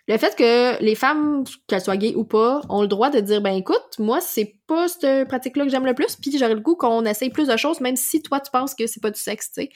le 0.08 0.18
fait 0.18 0.34
que 0.34 0.82
les 0.82 0.96
femmes, 0.96 1.44
qu'elles 1.68 1.80
soient 1.80 1.96
gays 1.96 2.14
ou 2.16 2.24
pas, 2.24 2.60
ont 2.68 2.82
le 2.82 2.88
droit 2.88 3.08
de 3.08 3.20
dire 3.20 3.40
ben 3.40 3.54
écoute, 3.54 3.82
moi 4.00 4.20
c'est 4.20 4.56
pas 4.66 4.88
cette 4.88 5.28
pratique-là 5.28 5.64
que 5.64 5.70
j'aime 5.70 5.86
le 5.86 5.94
plus, 5.94 6.16
puis 6.16 6.36
j'aurais 6.36 6.54
le 6.54 6.60
goût 6.60 6.74
qu'on 6.74 7.04
essaye 7.04 7.30
plus 7.30 7.46
de 7.46 7.56
choses, 7.56 7.80
même 7.80 7.94
si 7.94 8.20
toi 8.20 8.40
tu 8.40 8.50
penses 8.50 8.74
que 8.74 8.88
c'est 8.88 9.00
pas 9.00 9.12
du 9.12 9.20
sexe, 9.20 9.52
tu 9.52 9.62
sais. 9.62 9.70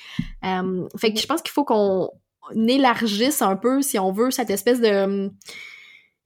Fait 0.98 1.12
que 1.14 1.20
je 1.20 1.26
pense 1.26 1.42
qu'il 1.42 1.52
faut 1.52 1.64
qu'on 1.64 2.10
élargisse 2.54 3.42
un 3.42 3.56
peu, 3.56 3.82
si 3.82 3.98
on 3.98 4.12
veut, 4.12 4.30
cette 4.30 4.50
espèce 4.50 4.80
de 4.80 5.04
hum, 5.04 5.30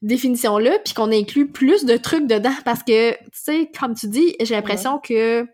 définition-là, 0.02 0.78
puis 0.84 0.94
qu'on 0.94 1.12
inclut 1.12 1.50
plus 1.50 1.84
de 1.84 1.96
trucs 1.96 2.26
dedans, 2.26 2.54
parce 2.64 2.82
que, 2.82 3.12
tu 3.12 3.28
sais, 3.32 3.70
comme 3.78 3.94
tu 3.94 4.08
dis, 4.08 4.34
j'ai 4.40 4.54
l'impression 4.54 4.98
que 4.98 5.46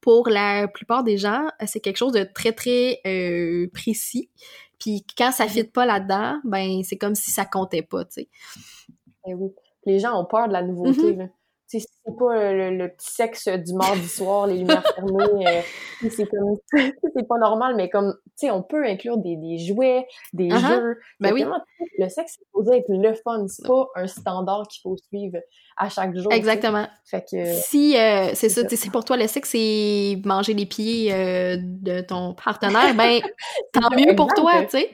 pour 0.00 0.28
la 0.28 0.68
plupart 0.68 1.04
des 1.04 1.18
gens, 1.18 1.48
c'est 1.66 1.80
quelque 1.80 1.96
chose 1.96 2.12
de 2.12 2.24
très, 2.24 2.52
très 2.52 3.00
euh, 3.06 3.68
précis. 3.74 4.30
Puis 4.78 5.04
quand 5.16 5.32
ça 5.32 5.44
ne 5.44 5.50
fit 5.50 5.64
pas 5.64 5.86
là-dedans, 5.86 6.38
ben 6.44 6.82
c'est 6.84 6.96
comme 6.96 7.16
si 7.16 7.30
ça 7.30 7.44
comptait 7.44 7.82
pas, 7.82 8.04
tu 8.04 8.22
sais. 8.22 8.28
Eh 9.26 9.34
oui. 9.34 9.50
Les 9.86 9.98
gens 9.98 10.18
ont 10.18 10.24
peur 10.24 10.48
de 10.48 10.52
la 10.52 10.62
nouveauté, 10.62 11.12
mm-hmm. 11.12 11.18
là 11.18 11.24
c'est 11.68 12.16
pas 12.18 12.52
le, 12.52 12.88
petit 12.88 13.12
sexe 13.12 13.46
du 13.48 13.74
mardi 13.74 14.08
soir, 14.08 14.46
les 14.46 14.58
lumières 14.58 14.82
fermées, 14.94 15.46
euh, 15.46 15.60
c'est 16.10 16.26
comme 16.26 16.56
c'est 17.14 17.28
pas 17.28 17.38
normal, 17.38 17.74
mais 17.76 17.90
comme 17.90 18.14
tu 18.24 18.46
sais, 18.46 18.50
on 18.50 18.62
peut 18.62 18.84
inclure 18.86 19.18
des, 19.18 19.36
des 19.36 19.58
jouets, 19.58 20.06
des 20.32 20.48
uh-huh. 20.48 20.68
jeux. 20.68 20.98
Ben 21.20 21.32
oui. 21.32 21.44
Le 21.98 22.08
sexe 22.08 22.36
c'est 22.38 22.44
supposé 22.44 22.78
être 22.78 22.88
le 22.88 23.12
fun, 23.14 23.46
c'est 23.48 23.66
pas 23.66 23.86
un 23.96 24.06
standard 24.06 24.66
qu'il 24.68 24.80
faut 24.82 24.96
suivre 24.96 25.38
à 25.76 25.90
chaque 25.90 26.16
jour. 26.16 26.32
Exactement. 26.32 26.86
Fait 27.04 27.24
que 27.30 27.44
si 27.44 27.96
euh, 27.96 28.30
c'est 28.34 28.48
ça, 28.48 28.62
c'est 28.66 28.90
pour 28.90 29.04
toi 29.04 29.16
le 29.16 29.26
sexe 29.26 29.50
c'est 29.50 30.20
manger 30.24 30.54
les 30.54 30.66
pieds 30.66 31.12
euh, 31.12 31.56
de 31.60 32.00
ton 32.00 32.34
partenaire, 32.34 32.94
ben 32.94 33.20
tant 33.72 33.94
mieux 33.94 34.14
pour 34.16 34.32
toi, 34.32 34.62
tu 34.62 34.78
sais. 34.78 34.90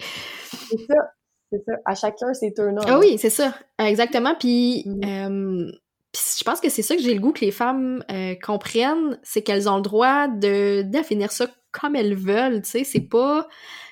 C'est 0.70 0.86
ça. 0.88 1.10
C'est 1.52 1.62
ça. 1.64 1.72
À 1.84 1.94
chacun, 1.94 2.34
c'est 2.34 2.58
un 2.58 2.74
Ah 2.84 2.98
oui, 2.98 3.16
c'est 3.16 3.30
ça. 3.30 3.54
Exactement. 3.78 4.34
Puis, 4.34 4.82
mm 4.86 5.70
je 6.14 6.44
pense 6.44 6.60
que 6.60 6.68
c'est 6.68 6.82
ça 6.82 6.96
que 6.96 7.02
j'ai 7.02 7.14
le 7.14 7.20
goût 7.20 7.32
que 7.32 7.44
les 7.44 7.50
femmes 7.50 8.04
euh, 8.10 8.34
comprennent, 8.42 9.18
c'est 9.22 9.42
qu'elles 9.42 9.68
ont 9.68 9.76
le 9.76 9.82
droit 9.82 10.28
de 10.28 10.82
définir 10.82 11.32
ça 11.32 11.46
comme 11.72 11.96
elles 11.96 12.14
veulent, 12.14 12.62
tu 12.62 12.70
sais, 12.70 12.84
c'est 12.84 13.00
pas... 13.00 13.48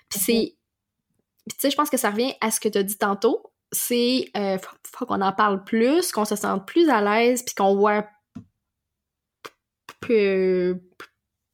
Puis 0.09 0.21
c'est... 0.21 0.57
tu 1.51 1.57
sais, 1.59 1.71
je 1.71 1.77
pense 1.77 1.91
que 1.91 1.97
ça 1.97 2.11
revient 2.11 2.35
à 2.41 2.51
ce 2.51 2.61
que 2.61 2.69
tu 2.69 2.79
as 2.79 2.83
dit 2.83 2.97
tantôt, 2.97 3.53
c'est... 3.73 4.31
Euh, 4.37 4.59
faut, 4.85 5.07
qu'on 5.07 5.21
en 5.21 5.33
parle 5.33 5.65
plus, 5.65 6.13
qu'on 6.13 6.25
se 6.25 6.37
sente 6.37 6.67
plus 6.67 6.89
à 6.89 7.01
l'aise, 7.01 7.43
puis 7.43 7.55
qu'on 7.55 7.75
voit 7.75 8.07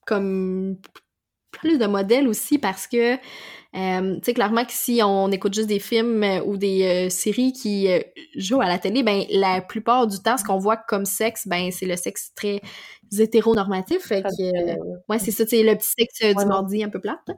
comme 0.07 0.79
plus 1.61 1.79
de 1.79 1.87
modèles 1.87 2.29
aussi 2.29 2.59
parce 2.59 2.87
que 2.87 3.19
euh, 3.77 4.15
tu 4.17 4.21
sais, 4.25 4.35
clairement 4.35 4.65
que 4.65 4.73
si 4.73 5.01
on 5.05 5.31
écoute 5.31 5.53
juste 5.53 5.69
des 5.69 5.79
films 5.79 6.23
euh, 6.25 6.43
ou 6.43 6.57
des 6.57 6.85
euh, 6.85 7.11
séries 7.11 7.53
qui 7.53 7.89
jouent 8.35 8.63
à 8.63 8.69
la 8.69 8.79
télé, 8.79 9.03
ben 9.03 9.25
la 9.31 9.61
plupart 9.61 10.07
du 10.07 10.19
temps, 10.21 10.39
ce 10.39 10.45
qu'on 10.45 10.59
voit 10.59 10.77
comme 10.77 11.05
sexe, 11.05 11.47
ben 11.47 11.71
c'est 11.71 11.87
le 11.87 11.97
sexe 11.97 12.33
très 12.35 12.63
hétéronormatif. 13.19 13.99
Fait 14.01 14.23
que, 14.23 14.79
ouais, 15.09 15.19
c'est 15.19 15.33
ça, 15.33 15.45
tu 15.45 15.57
sais, 15.57 15.63
le 15.63 15.77
petit 15.77 15.91
sexe 15.99 16.37
du 16.37 16.47
mardi 16.47 16.83
un 16.83 16.89
peu 16.89 17.01
plate. 17.01 17.29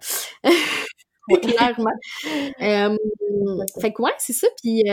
clairement. 1.43 1.91
fait 3.81 3.93
que 3.93 4.03
ouais, 4.03 4.13
c'est 4.19 4.33
ça. 4.33 4.47
Puis 4.63 4.85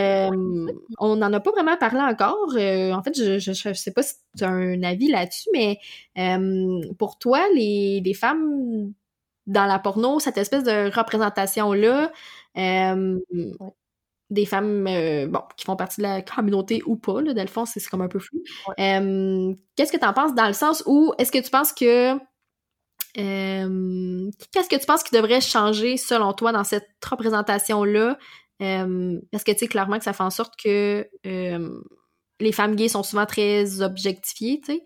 on 0.99 1.15
n'en 1.17 1.33
a 1.33 1.39
pas 1.39 1.51
vraiment 1.51 1.77
parlé 1.77 1.99
encore. 1.99 2.49
en 2.55 3.03
fait, 3.03 3.15
je, 3.15 3.37
je, 3.37 3.53
je, 3.53 3.73
sais 3.73 3.91
pas 3.91 4.01
si 4.01 4.15
tu 4.35 4.43
as 4.43 4.49
un 4.49 4.81
avis 4.81 5.09
là-dessus, 5.09 5.49
mais 5.53 5.77
pour 6.97 7.19
toi, 7.19 7.41
les, 7.53 8.01
les 8.03 8.13
femmes 8.15 8.93
dans 9.47 9.65
la 9.65 9.79
porno, 9.79 10.19
cette 10.19 10.37
espèce 10.37 10.63
de 10.63 10.93
représentation-là, 10.93 12.11
euh, 12.57 13.19
des 14.29 14.45
femmes 14.45 14.85
euh, 14.87 15.27
bon, 15.27 15.41
qui 15.55 15.65
font 15.65 15.77
partie 15.77 16.01
de 16.01 16.03
la 16.05 16.21
communauté 16.21 16.83
ou 16.85 16.97
pas, 16.97 17.21
là, 17.21 17.33
dans 17.33 17.41
le 17.41 17.47
fond, 17.47 17.65
c'est 17.65 17.83
comme 17.87 18.01
un 18.01 18.09
peu 18.09 18.19
flou. 18.19 18.43
Euh, 18.79 19.53
qu'est-ce 19.75 19.91
que 19.91 19.97
tu 19.97 20.05
en 20.05 20.13
penses 20.13 20.35
dans 20.35 20.47
le 20.47 20.53
sens 20.53 20.83
où 20.85 21.13
est-ce 21.17 21.31
que 21.31 21.39
tu 21.39 21.49
penses 21.49 21.73
que 21.73 22.17
qu'est-ce 23.15 24.69
que 24.69 24.75
tu 24.75 24.85
penses 24.85 25.01
qui 25.01 25.15
devrait 25.15 25.41
changer 25.41 25.97
selon 25.97 26.33
toi 26.33 26.51
dans 26.51 26.63
cette 26.63 26.89
représentation-là? 27.03 28.17
parce 28.59 29.43
que 29.43 29.51
tu 29.51 29.59
sais 29.59 29.67
clairement 29.67 29.97
que 29.97 30.03
ça 30.03 30.13
fait 30.13 30.23
en 30.23 30.29
sorte 30.29 30.55
que 30.61 31.07
les 31.23 32.51
femmes 32.51 32.75
gays 32.75 32.89
sont 32.89 33.03
souvent 33.03 33.25
très 33.25 33.81
objectifiées, 33.81 34.61
tu 34.63 34.73
sais. 34.73 34.83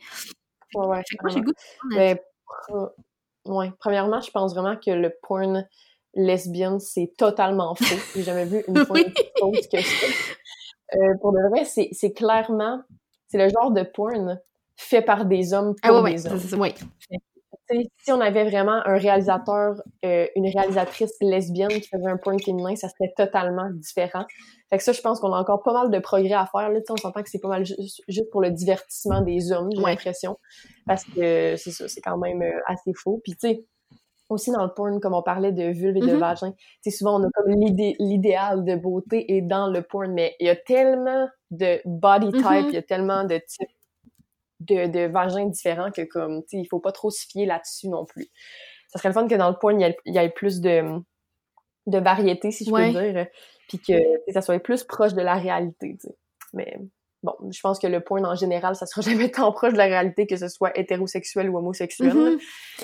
Ouais, 1.93 2.21
ouais. 2.69 2.95
Ouais, 3.45 3.71
premièrement, 3.79 4.21
je 4.21 4.31
pense 4.31 4.53
vraiment 4.53 4.75
que 4.75 4.91
le 4.91 5.11
porn 5.23 5.67
lesbienne, 6.13 6.79
c'est 6.79 7.13
totalement 7.17 7.75
faux. 7.75 7.95
J'ai 8.15 8.23
jamais 8.23 8.45
vu 8.45 8.63
une 8.67 8.85
fois 8.85 8.95
plus 8.95 9.13
fausse 9.39 9.67
que 9.67 9.81
ça. 9.81 10.07
Euh, 10.95 11.17
pour 11.21 11.31
de 11.31 11.49
vrai, 11.49 11.65
c'est 11.65 12.11
clairement, 12.11 12.81
c'est 13.27 13.37
le 13.37 13.49
genre 13.49 13.71
de 13.71 13.83
porn 13.83 14.39
fait 14.75 15.01
par 15.01 15.25
des 15.25 15.53
hommes 15.53 15.75
ah 15.83 15.89
pour 15.89 16.03
des 16.03 16.27
hommes. 16.27 16.39
Oui. 16.59 16.73
Si 17.97 18.11
on 18.11 18.19
avait 18.19 18.43
vraiment 18.43 18.81
un 18.85 18.97
réalisateur, 18.97 19.75
euh, 20.05 20.27
une 20.35 20.47
réalisatrice 20.47 21.13
lesbienne 21.21 21.69
qui 21.69 21.87
faisait 21.87 22.07
un 22.07 22.17
porn 22.17 22.39
féminin, 22.39 22.75
ça 22.75 22.89
serait 22.89 23.13
totalement 23.15 23.69
différent. 23.71 24.25
Fait 24.69 24.77
que 24.77 24.83
ça, 24.83 24.91
je 24.91 25.01
pense 25.01 25.19
qu'on 25.19 25.33
a 25.33 25.39
encore 25.39 25.63
pas 25.63 25.73
mal 25.73 25.91
de 25.91 25.99
progrès 25.99 26.33
à 26.33 26.45
faire. 26.45 26.69
Là, 26.69 26.79
on 26.89 26.97
s'entend 26.97 27.21
que 27.21 27.29
c'est 27.29 27.39
pas 27.39 27.49
mal 27.49 27.65
juste 27.65 28.29
pour 28.31 28.41
le 28.41 28.51
divertissement 28.51 29.21
des 29.21 29.51
hommes, 29.51 29.69
j'ai 29.75 29.81
l'impression. 29.81 30.37
Parce 30.85 31.03
que 31.03 31.55
c'est 31.57 31.71
ça, 31.71 31.87
c'est 31.87 32.01
quand 32.01 32.17
même 32.17 32.41
euh, 32.41 32.59
assez 32.67 32.93
faux. 32.93 33.21
Puis 33.23 33.33
tu 33.33 33.47
sais, 33.47 33.65
aussi 34.29 34.51
dans 34.51 34.63
le 34.63 34.73
porn, 34.73 34.99
comme 34.99 35.13
on 35.13 35.23
parlait 35.23 35.51
de 35.51 35.71
vulve 35.71 35.97
et 35.97 35.99
de 35.99 36.05
mm-hmm. 36.07 36.17
vagin, 36.17 36.51
tu 36.51 36.57
sais, 36.83 36.91
souvent 36.91 37.19
on 37.19 37.23
a 37.23 37.29
comme 37.33 37.51
l'idéal 37.99 38.63
de 38.63 38.75
beauté 38.75 39.35
et 39.35 39.41
dans 39.41 39.67
le 39.67 39.81
porn, 39.81 40.13
mais 40.13 40.35
il 40.39 40.47
y 40.47 40.49
a 40.49 40.55
tellement 40.55 41.27
de 41.51 41.81
body 41.85 42.31
type, 42.31 42.43
mm-hmm. 42.43 42.67
il 42.69 42.73
y 42.73 42.77
a 42.77 42.83
tellement 42.83 43.23
de 43.25 43.35
types 43.35 43.69
de, 44.67 44.87
de 44.87 45.11
vagins 45.11 45.47
différents 45.47 45.91
que 45.91 46.01
comme, 46.01 46.43
tu 46.43 46.49
sais, 46.49 46.57
il 46.57 46.67
faut 46.67 46.79
pas 46.79 46.91
trop 46.91 47.09
se 47.09 47.25
fier 47.27 47.45
là-dessus 47.45 47.89
non 47.89 48.05
plus. 48.05 48.29
Ça 48.89 48.99
serait 48.99 49.09
le 49.09 49.13
fun 49.13 49.27
que 49.27 49.35
dans 49.35 49.49
le 49.49 49.55
porn, 49.59 49.79
il 49.79 49.93
y 50.05 50.17
ait, 50.17 50.29
plus 50.29 50.61
de, 50.61 50.83
de 51.87 51.97
variété, 51.97 52.51
si 52.51 52.65
je 52.65 52.71
peux 52.71 52.89
dire 52.89 53.27
puis 53.71 53.79
que 53.79 54.33
ça 54.33 54.41
soit 54.41 54.59
plus 54.59 54.83
proche 54.83 55.13
de 55.13 55.21
la 55.21 55.35
réalité. 55.35 55.97
Mais 56.53 56.77
bon, 57.23 57.33
je 57.49 57.59
pense 57.61 57.79
que 57.79 57.87
le 57.87 58.01
point 58.01 58.21
en 58.23 58.35
général, 58.35 58.75
ça 58.75 58.85
sera 58.85 59.01
jamais 59.09 59.31
tant 59.31 59.51
proche 59.53 59.73
de 59.73 59.77
la 59.77 59.85
réalité 59.85 60.27
que 60.27 60.35
ce 60.35 60.49
soit 60.49 60.77
hétérosexuel 60.77 61.49
ou 61.49 61.57
homosexuel. 61.57 62.13
Mm-hmm. 62.13 62.39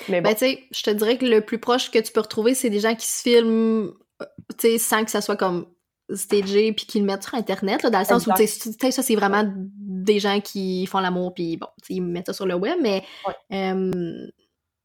Mais 0.08 0.20
ben, 0.22 0.32
tu 0.32 0.38
sais, 0.38 0.64
je 0.72 0.82
te 0.82 0.90
dirais 0.90 1.18
que 1.18 1.26
le 1.26 1.42
plus 1.42 1.58
proche 1.58 1.90
que 1.90 1.98
tu 1.98 2.10
peux 2.10 2.20
retrouver, 2.20 2.54
c'est 2.54 2.70
des 2.70 2.80
gens 2.80 2.94
qui 2.94 3.06
se 3.06 3.22
filment, 3.22 3.92
euh, 4.22 4.26
tu 4.58 4.68
sais, 4.68 4.78
sans 4.78 5.04
que 5.04 5.10
ça 5.10 5.20
soit 5.20 5.36
comme 5.36 5.66
stagé 6.14 6.72
puis 6.72 6.86
qui 6.86 7.00
le 7.00 7.04
mettent 7.04 7.24
sur 7.24 7.34
internet 7.34 7.84
dans 7.84 7.98
le 7.98 8.04
sens 8.06 8.26
où 8.26 8.32
tu 8.34 8.46
sais 8.46 8.90
ça 8.90 9.02
c'est 9.02 9.14
vraiment 9.14 9.44
des 10.02 10.20
gens 10.20 10.40
qui 10.40 10.86
font 10.86 11.00
l'amour 11.00 11.34
puis 11.34 11.56
bon 11.56 11.68
ils 11.88 12.02
mettent 12.02 12.26
ça 12.26 12.32
sur 12.32 12.46
le 12.46 12.54
web 12.54 12.78
mais 12.80 13.02
euh, 13.52 14.26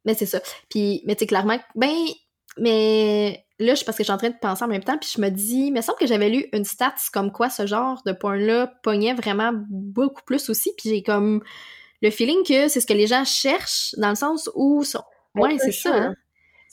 mais 0.06 0.14
c'est 0.14 0.26
ça. 0.26 0.42
Puis 0.70 1.02
mais 1.06 1.16
tu 1.16 1.22
sais 1.22 1.28
clairement 1.28 1.60
ben 1.76 1.94
mais 2.58 3.46
là, 3.60 3.76
je, 3.76 3.84
parce 3.84 3.98
que 3.98 4.04
je 4.04 4.06
suis 4.06 4.14
en 4.14 4.18
train 4.18 4.30
de 4.30 4.38
penser 4.40 4.64
en 4.64 4.68
même 4.68 4.84
temps, 4.84 4.98
puis 4.98 5.10
je 5.16 5.22
me 5.22 5.30
dis, 5.30 5.68
il 5.68 5.72
me 5.74 5.82
semble 5.82 5.98
que 5.98 6.08
j'avais 6.08 6.30
lu 6.30 6.46
une 6.54 6.66
stats 6.66 6.96
comme 7.12 7.32
quoi 7.32 7.50
ce 7.50 7.66
genre 7.66 8.02
de 8.06 8.12
point-là 8.12 8.72
pognait 8.84 9.14
vraiment 9.14 9.52
beaucoup 9.70 10.22
plus 10.24 10.50
aussi, 10.50 10.72
puis 10.78 10.90
j'ai 10.90 11.04
comme 11.04 11.42
le 12.02 12.12
feeling 12.12 12.44
que 12.46 12.68
c'est 12.68 12.82
ce 12.82 12.86
que 12.86 12.94
les 12.94 13.08
gens 13.08 13.26
cherchent, 13.26 13.96
dans 13.98 14.10
le 14.10 14.16
sens 14.16 14.50
où... 14.56 14.84
Sont... 14.84 15.04
Ouais, 15.36 15.58
c'est 15.58 15.72
ça, 15.72 15.96
hein? 15.96 16.16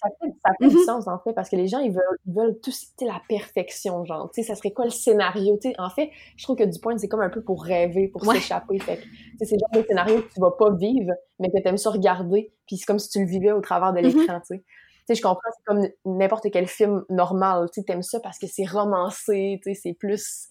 Ça 0.02 0.08
fait, 0.20 0.32
ça 0.44 0.52
fait 0.58 0.68
du 0.68 0.76
mm-hmm. 0.76 0.84
sens, 0.84 1.08
en 1.08 1.18
fait, 1.18 1.32
parce 1.32 1.48
que 1.48 1.56
les 1.56 1.68
gens, 1.68 1.78
ils 1.78 1.92
veulent, 1.92 2.18
ils 2.26 2.34
veulent 2.34 2.58
tout, 2.62 2.72
la 3.02 3.20
perfection, 3.28 4.04
genre, 4.04 4.30
tu 4.32 4.42
sais, 4.42 4.48
ça 4.48 4.54
serait 4.54 4.72
quoi 4.72 4.86
le 4.86 4.90
scénario, 4.90 5.58
tu 5.60 5.70
sais, 5.70 5.74
en 5.78 5.90
fait, 5.90 6.10
je 6.36 6.44
trouve 6.44 6.56
que 6.56 6.64
du 6.64 6.78
point, 6.80 6.96
c'est 6.96 7.08
comme 7.08 7.20
un 7.20 7.30
peu 7.30 7.42
pour 7.42 7.62
rêver, 7.62 8.08
pour 8.08 8.24
s'échapper, 8.24 8.78
fait 8.78 8.96
tu 8.98 9.38
sais, 9.38 9.44
c'est 9.44 9.58
genre 9.58 9.82
de 9.82 9.86
scénario 9.86 10.22
que 10.22 10.32
tu 10.32 10.40
vas 10.40 10.52
pas 10.52 10.72
vivre, 10.74 11.12
mais 11.38 11.50
que 11.50 11.62
t'aimes 11.62 11.76
ça 11.76 11.90
regarder, 11.90 12.52
puis 12.66 12.76
c'est 12.76 12.86
comme 12.86 12.98
si 12.98 13.10
tu 13.10 13.20
le 13.20 13.26
vivais 13.26 13.52
au 13.52 13.60
travers 13.60 13.92
de 13.92 13.98
mm-hmm. 13.98 14.20
l'écran, 14.20 14.40
tu 14.40 14.56
sais 14.56 14.64
sais, 15.10 15.18
je 15.18 15.22
comprends, 15.22 15.50
c'est 15.56 15.64
comme 15.64 15.86
n'importe 16.04 16.46
quel 16.52 16.66
film 16.66 17.04
normal, 17.08 17.68
tu 17.72 17.80
sais, 17.80 17.84
t'aimes 17.84 18.02
ça 18.02 18.20
parce 18.20 18.38
que 18.38 18.46
c'est 18.46 18.64
romancé, 18.64 19.60
tu 19.62 19.74
sais, 19.74 19.80
c'est 19.82 19.94
plus, 19.94 20.48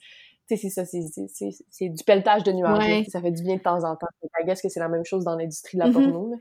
tu 0.47 0.57
sais, 0.57 0.69
c'est 0.69 0.69
ça, 0.69 0.85
c'est 0.85 1.89
du 1.89 2.03
pelletage 2.03 2.43
de 2.43 2.51
nuages, 2.51 3.05
ça 3.07 3.21
fait 3.21 3.31
du 3.31 3.43
bien 3.43 3.55
de 3.55 3.61
temps 3.61 3.83
en 3.83 3.95
temps. 3.95 4.07
Je 4.21 4.45
guess 4.45 4.61
que 4.61 4.69
c'est 4.69 4.79
la 4.79 4.89
même 4.89 5.05
chose 5.05 5.23
dans 5.23 5.35
l'industrie 5.35 5.77
de 5.77 5.83
la 5.83 5.89
mm-hmm. 5.89 5.93
porno, 5.93 6.35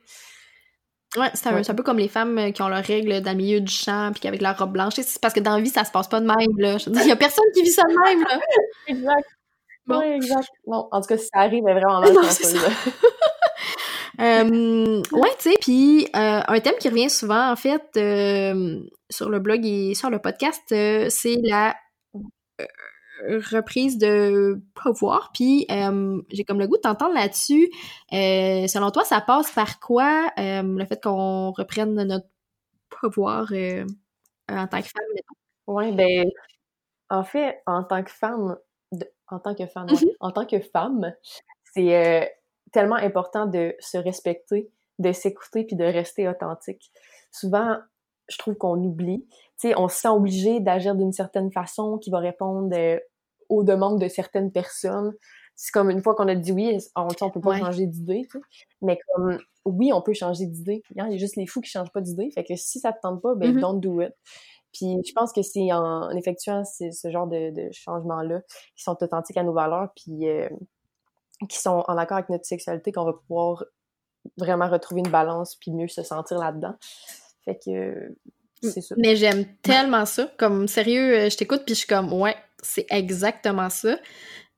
Ouais, 1.17 1.31
c'est 1.33 1.49
un, 1.49 1.75
peu 1.75 1.83
comme 1.83 1.99
les 1.99 2.09
femmes 2.09 2.37
euh, 2.39 2.51
qui 2.51 2.61
ont 2.61 2.69
leurs 2.69 2.85
règles 2.85 3.23
dans 3.23 3.31
le 3.31 3.37
milieu 3.37 3.61
du 3.61 3.73
champ 3.73 4.13
puis 4.15 4.29
avec 4.29 4.43
leur 4.43 4.59
robe 4.59 4.73
blanche. 4.73 4.95
C'est 4.97 5.21
parce 5.21 5.33
que 5.33 5.41
dans 5.41 5.57
la 5.57 5.63
vie, 5.63 5.71
ça 5.71 5.85
se 5.85 5.91
passe 5.91 6.09
pas 6.09 6.21
de 6.21 6.27
même, 6.27 6.59
là. 6.59 6.77
Il 6.87 7.07
y 7.07 7.11
a 7.11 7.17
personne 7.17 7.47
qui 7.55 7.63
vit 7.63 7.71
ça 7.71 7.83
de 7.83 7.95
même, 8.05 8.23
là. 8.25 8.39
exact. 8.87 9.29
Bon. 9.87 10.01
Oui, 10.01 10.07
exact. 10.17 10.49
Non, 10.67 10.87
en 10.93 11.01
tout 11.01 11.07
cas, 11.07 11.17
si 11.17 11.29
ça 11.33 11.41
arrive, 11.41 11.65
c'est 11.67 11.73
vraiment 11.73 12.01
mal. 12.01 12.13
Non, 12.15 12.23
Euh, 14.21 15.03
ouais, 15.13 15.31
tu 15.39 15.51
sais, 15.51 15.57
puis 15.61 16.09
euh, 16.17 16.41
un 16.47 16.61
thème 16.61 16.75
qui 16.81 16.89
revient 16.89 17.09
souvent, 17.09 17.51
en 17.51 17.57
fait, 17.57 17.85
euh, 17.97 18.81
sur 19.11 19.31
le 19.31 19.39
blog 19.39 19.65
et 19.65 19.95
sur 19.95 20.11
le 20.11 20.19
podcast, 20.19 20.63
c'est 20.69 21.37
la 21.43 21.75
reprise 23.27 23.99
de 23.99 24.61
pouvoir. 24.75 25.31
Puis 25.33 25.67
j'ai 26.31 26.45
comme 26.45 26.59
le 26.59 26.67
goût 26.67 26.77
de 26.77 26.83
t'entendre 26.83 27.15
là-dessus. 27.15 27.71
selon 28.11 28.91
toi, 28.91 29.05
ça 29.05 29.21
passe 29.21 29.51
par 29.53 29.81
quoi, 29.81 30.31
le 30.37 30.85
fait 30.85 31.03
qu'on 31.03 31.53
reprenne 31.53 31.95
notre 31.95 32.27
pouvoir 32.89 33.53
en 34.49 34.67
tant 34.67 34.81
que 34.81 34.89
femme, 34.89 35.05
Oui, 35.67 35.93
ben, 35.93 36.27
en 37.11 37.25
fait, 37.25 37.63
en 37.67 37.85
tant 37.85 38.03
que 38.03 38.11
femme, 38.11 38.57
en 39.29 39.39
tant 39.39 39.55
que 39.55 39.67
femme, 39.67 39.87
mm-hmm. 39.89 40.17
en 40.21 40.31
tant 40.33 40.47
que 40.47 40.61
femme, 40.61 41.13
c'est 41.75 42.35
tellement 42.73 42.97
important 42.97 43.47
de 43.47 43.75
se 43.79 43.99
respecter, 43.99 44.71
de 44.99 45.13
s'écouter 45.13 45.65
puis 45.65 45.77
de 45.77 45.85
rester 45.85 46.29
authentique. 46.29 46.91
Souvent, 47.31 47.79
je 48.29 48.39
trouve 48.39 48.57
qu'on 48.57 48.77
oublie. 48.83 49.27
Sais, 49.59 49.75
on 49.77 49.89
se 49.89 49.97
sent 49.97 50.09
obligé 50.09 50.61
d'agir 50.61 50.95
d'une 50.95 51.13
certaine 51.13 51.51
façon 51.51 51.99
qui 51.99 52.11
va 52.11 52.19
répondre 52.19 52.75
euh, 52.77 52.99
aux 53.49 53.65
demandes 53.65 54.01
de 54.01 54.09
certaines 54.09 54.53
personnes. 54.53 55.13
C'est 55.57 55.73
comme 55.73 55.91
une 55.91 56.03
fois 56.03 56.15
qu'on 56.15 56.29
a 56.29 56.35
dit 56.35 56.53
oui, 56.53 56.79
on, 56.95 57.09
on 57.21 57.31
peut 57.31 57.41
pas 57.41 57.59
changer 57.59 57.87
d'idée, 57.87 58.29
mais 58.81 58.99
comme 59.15 59.39
oui, 59.65 59.93
on 59.93 60.01
peut 60.01 60.15
changer 60.15 60.47
d'idée. 60.47 60.83
Il 60.95 60.99
y 60.99 61.15
a 61.15 61.17
juste 61.17 61.37
les 61.37 61.47
fous 61.47 61.61
qui 61.61 61.71
changent 61.71 61.93
pas 61.93 62.01
d'idée. 62.01 62.31
Fait 62.31 62.45
que 62.45 62.55
si 62.55 62.79
ça 62.79 62.93
te 62.93 63.01
tente 63.03 63.21
pas, 63.21 63.35
ben 63.35 63.57
mm-hmm. 63.57 63.61
don't 63.61 63.81
do 63.81 64.01
it. 64.01 64.13
Puis 64.73 64.97
je 65.05 65.13
pense 65.13 65.33
que 65.33 65.43
c'est 65.43 65.73
en, 65.73 66.11
effectuant 66.11 66.63
ce 66.65 67.11
genre 67.11 67.27
de, 67.27 67.51
de 67.51 67.73
changements-là 67.73 68.43
qui 68.77 68.83
sont 68.83 69.03
authentiques 69.03 69.37
à 69.37 69.43
nos 69.43 69.53
valeurs, 69.53 69.89
puis 69.97 70.29
euh, 70.29 70.49
qui 71.49 71.59
sont 71.59 71.85
en 71.87 71.97
accord 71.97 72.19
avec 72.19 72.31
notre 72.31 72.45
sexualité, 72.45 72.93
qu'on 72.93 73.05
va 73.05 73.15
pouvoir 73.15 73.65
vraiment 74.37 74.69
retrouver 74.69 75.01
une 75.05 75.11
balance 75.11 75.57
puis 75.57 75.73
mieux 75.73 75.89
se 75.89 76.03
sentir 76.03 76.39
là-dedans. 76.39 76.75
Fait 77.45 77.59
que 77.59 78.15
c'est 78.63 78.81
ça. 78.81 78.95
Mais 78.99 79.17
j'aime 79.17 79.45
tellement 79.63 80.07
ça. 80.07 80.33
Comme 80.39 80.69
sérieux, 80.69 81.19
euh, 81.19 81.31
je 81.31 81.37
t'écoute 81.37 81.63
puis 81.65 81.75
je 81.75 81.81
suis 81.81 81.89
comme 81.89 82.13
ouais, 82.13 82.37
c'est 82.63 82.87
exactement 82.91 83.71
ça. 83.71 83.99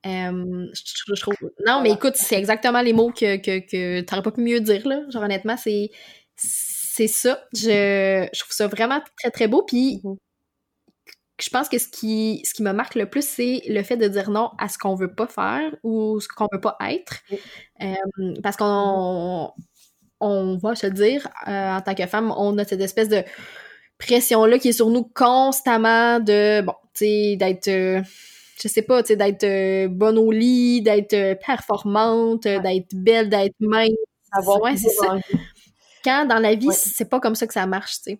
je, 0.03 1.21
trouve... 1.21 1.35
Non, 1.65 1.81
mais 1.81 1.91
écoute, 1.91 2.15
c'est 2.15 2.37
exactement 2.37 2.81
les 2.81 2.93
mots 2.93 3.11
que, 3.11 3.37
que, 3.37 3.59
que 3.59 4.01
t'aurais 4.01 4.23
pas 4.23 4.31
pu 4.31 4.41
mieux 4.41 4.59
dire, 4.59 4.87
là. 4.87 5.01
Genre, 5.09 5.23
honnêtement, 5.23 5.57
c'est 5.57 5.91
c'est 6.93 7.07
ça. 7.07 7.43
Je, 7.53 8.27
je, 8.33 8.39
trouve 8.39 8.51
ça 8.51 8.67
vraiment 8.67 9.01
très, 9.17 9.31
très 9.31 9.47
beau. 9.47 9.63
Puis, 9.63 10.01
mm-hmm. 10.03 10.17
je 11.39 11.49
pense 11.49 11.69
que 11.69 11.77
ce 11.77 11.87
qui, 11.87 12.41
ce 12.45 12.53
qui 12.53 12.63
me 12.63 12.73
marque 12.73 12.95
le 12.95 13.09
plus, 13.09 13.25
c'est 13.25 13.61
le 13.67 13.81
fait 13.83 13.97
de 13.97 14.07
dire 14.07 14.29
non 14.29 14.51
à 14.57 14.67
ce 14.67 14.77
qu'on 14.77 14.95
veut 14.95 15.13
pas 15.13 15.27
faire 15.27 15.73
ou 15.83 16.19
ce 16.19 16.27
qu'on 16.27 16.47
veut 16.51 16.59
pas 16.59 16.77
être. 16.81 17.21
Euh, 17.81 18.33
parce 18.43 18.57
qu'on 18.57 19.51
on 20.19 20.57
va 20.57 20.75
se 20.75 20.87
dire, 20.87 21.27
euh, 21.47 21.75
en 21.77 21.81
tant 21.81 21.95
que 21.95 22.05
femme, 22.05 22.31
on 22.37 22.57
a 22.57 22.65
cette 22.65 22.81
espèce 22.81 23.09
de 23.09 23.23
pression-là 24.01 24.59
qui 24.59 24.69
est 24.69 24.73
sur 24.73 24.89
nous 24.89 25.03
constamment 25.03 26.19
de, 26.19 26.61
bon, 26.61 26.73
tu 26.93 27.05
sais, 27.05 27.35
d'être... 27.37 27.67
Euh, 27.67 28.01
je 28.61 28.67
sais 28.67 28.83
pas, 28.83 29.01
tu 29.01 29.07
sais, 29.07 29.15
d'être 29.15 29.87
bonne 29.87 30.19
au 30.19 30.31
lit, 30.31 30.81
d'être 30.81 31.39
performante, 31.45 32.43
d'être 32.43 32.93
belle, 32.93 33.29
d'être 33.29 33.55
mince. 33.59 33.89
Ouais, 34.61 34.77
c'est 34.77 34.89
ça. 34.89 35.17
Quand 36.03 36.25
dans 36.25 36.39
la 36.39 36.53
vie, 36.53 36.69
c'est 36.71 37.09
pas 37.09 37.19
comme 37.19 37.33
ça 37.33 37.47
que 37.47 37.53
ça 37.53 37.65
marche, 37.65 37.97
tu 37.97 38.11
sais. 38.11 38.19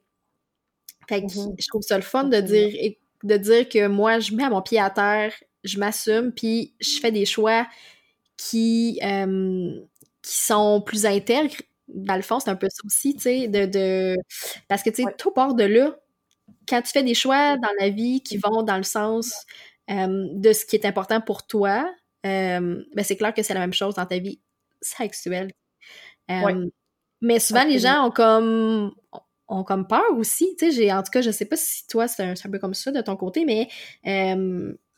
Fait 1.08 1.22
que 1.22 1.28
mm-hmm. 1.28 1.56
je 1.60 1.68
trouve 1.68 1.82
ça 1.82 1.96
le 1.96 2.04
fun 2.04 2.24
de 2.24 2.40
dire, 2.40 2.94
de 3.24 3.38
dire 3.38 3.70
que 3.70 3.88
moi, 3.88 4.20
je 4.20 4.34
mets 4.34 4.50
mon 4.50 4.62
pied 4.62 4.80
à 4.80 4.90
terre, 4.90 5.34
je 5.64 5.78
m'assume, 5.78 6.32
puis 6.32 6.74
je 6.80 7.00
fais 7.00 7.12
des 7.12 7.26
choix 7.26 7.68
qui, 8.38 9.00
euh, 9.04 9.80
qui 10.24 10.36
sont 10.36 10.82
plus 10.82 11.06
intègres. 11.06 11.62
Dans 11.94 12.16
le 12.16 12.22
fond, 12.22 12.40
c'est 12.40 12.50
un 12.50 12.56
peu 12.56 12.68
ça 12.70 12.82
aussi, 12.86 13.16
tu 13.16 13.22
sais, 13.22 13.48
de, 13.48 13.66
de... 13.66 14.16
Parce 14.68 14.84
que, 14.84 14.90
tu 14.90 15.04
sais, 15.04 15.16
tout 15.18 15.32
part 15.32 15.56
de 15.56 15.64
là. 15.64 15.96
Quand 16.68 16.82
tu 16.82 16.92
fais 16.92 17.04
des 17.04 17.14
choix 17.14 17.58
dans 17.58 17.72
la 17.80 17.90
vie 17.90 18.22
qui 18.22 18.38
vont 18.38 18.64
dans 18.64 18.78
le 18.78 18.84
sens 18.84 19.46
euh, 19.90 20.28
de 20.34 20.54
ce 20.54 20.66
qui 20.66 20.76
est 20.76 20.86
important 20.86 21.22
pour 21.22 21.46
toi, 21.48 21.92
euh, 22.26 22.84
ben 22.96 23.04
c'est 23.04 23.18
clair 23.18 23.34
que 23.34 23.42
c'est 23.42 23.54
la 23.54 23.60
même 23.62 23.74
chose 23.74 23.96
dans 23.96 24.06
ta 24.06 24.20
vie 24.20 24.40
sexuelle. 24.82 25.52
Mais 27.22 27.40
souvent, 27.40 27.64
les 27.64 27.80
gens 27.80 28.08
ont 28.08 28.12
comme 28.12 28.94
ont 29.48 29.64
comme 29.64 29.88
peur 29.88 30.18
aussi. 30.18 30.56
Tu 30.58 30.68
sais, 30.68 30.72
j'ai, 30.72 30.92
en 30.94 31.04
tout 31.04 31.12
cas, 31.12 31.22
je 31.22 31.32
sais 31.32 31.46
pas 31.46 31.58
si 31.58 31.86
toi, 31.88 32.08
c'est 32.08 32.24
un, 32.24 32.50
peu 32.50 32.58
comme 32.58 32.74
ça 32.74 32.92
de 32.92 33.02
ton 33.02 33.16
côté, 33.16 33.46
mais 33.46 33.68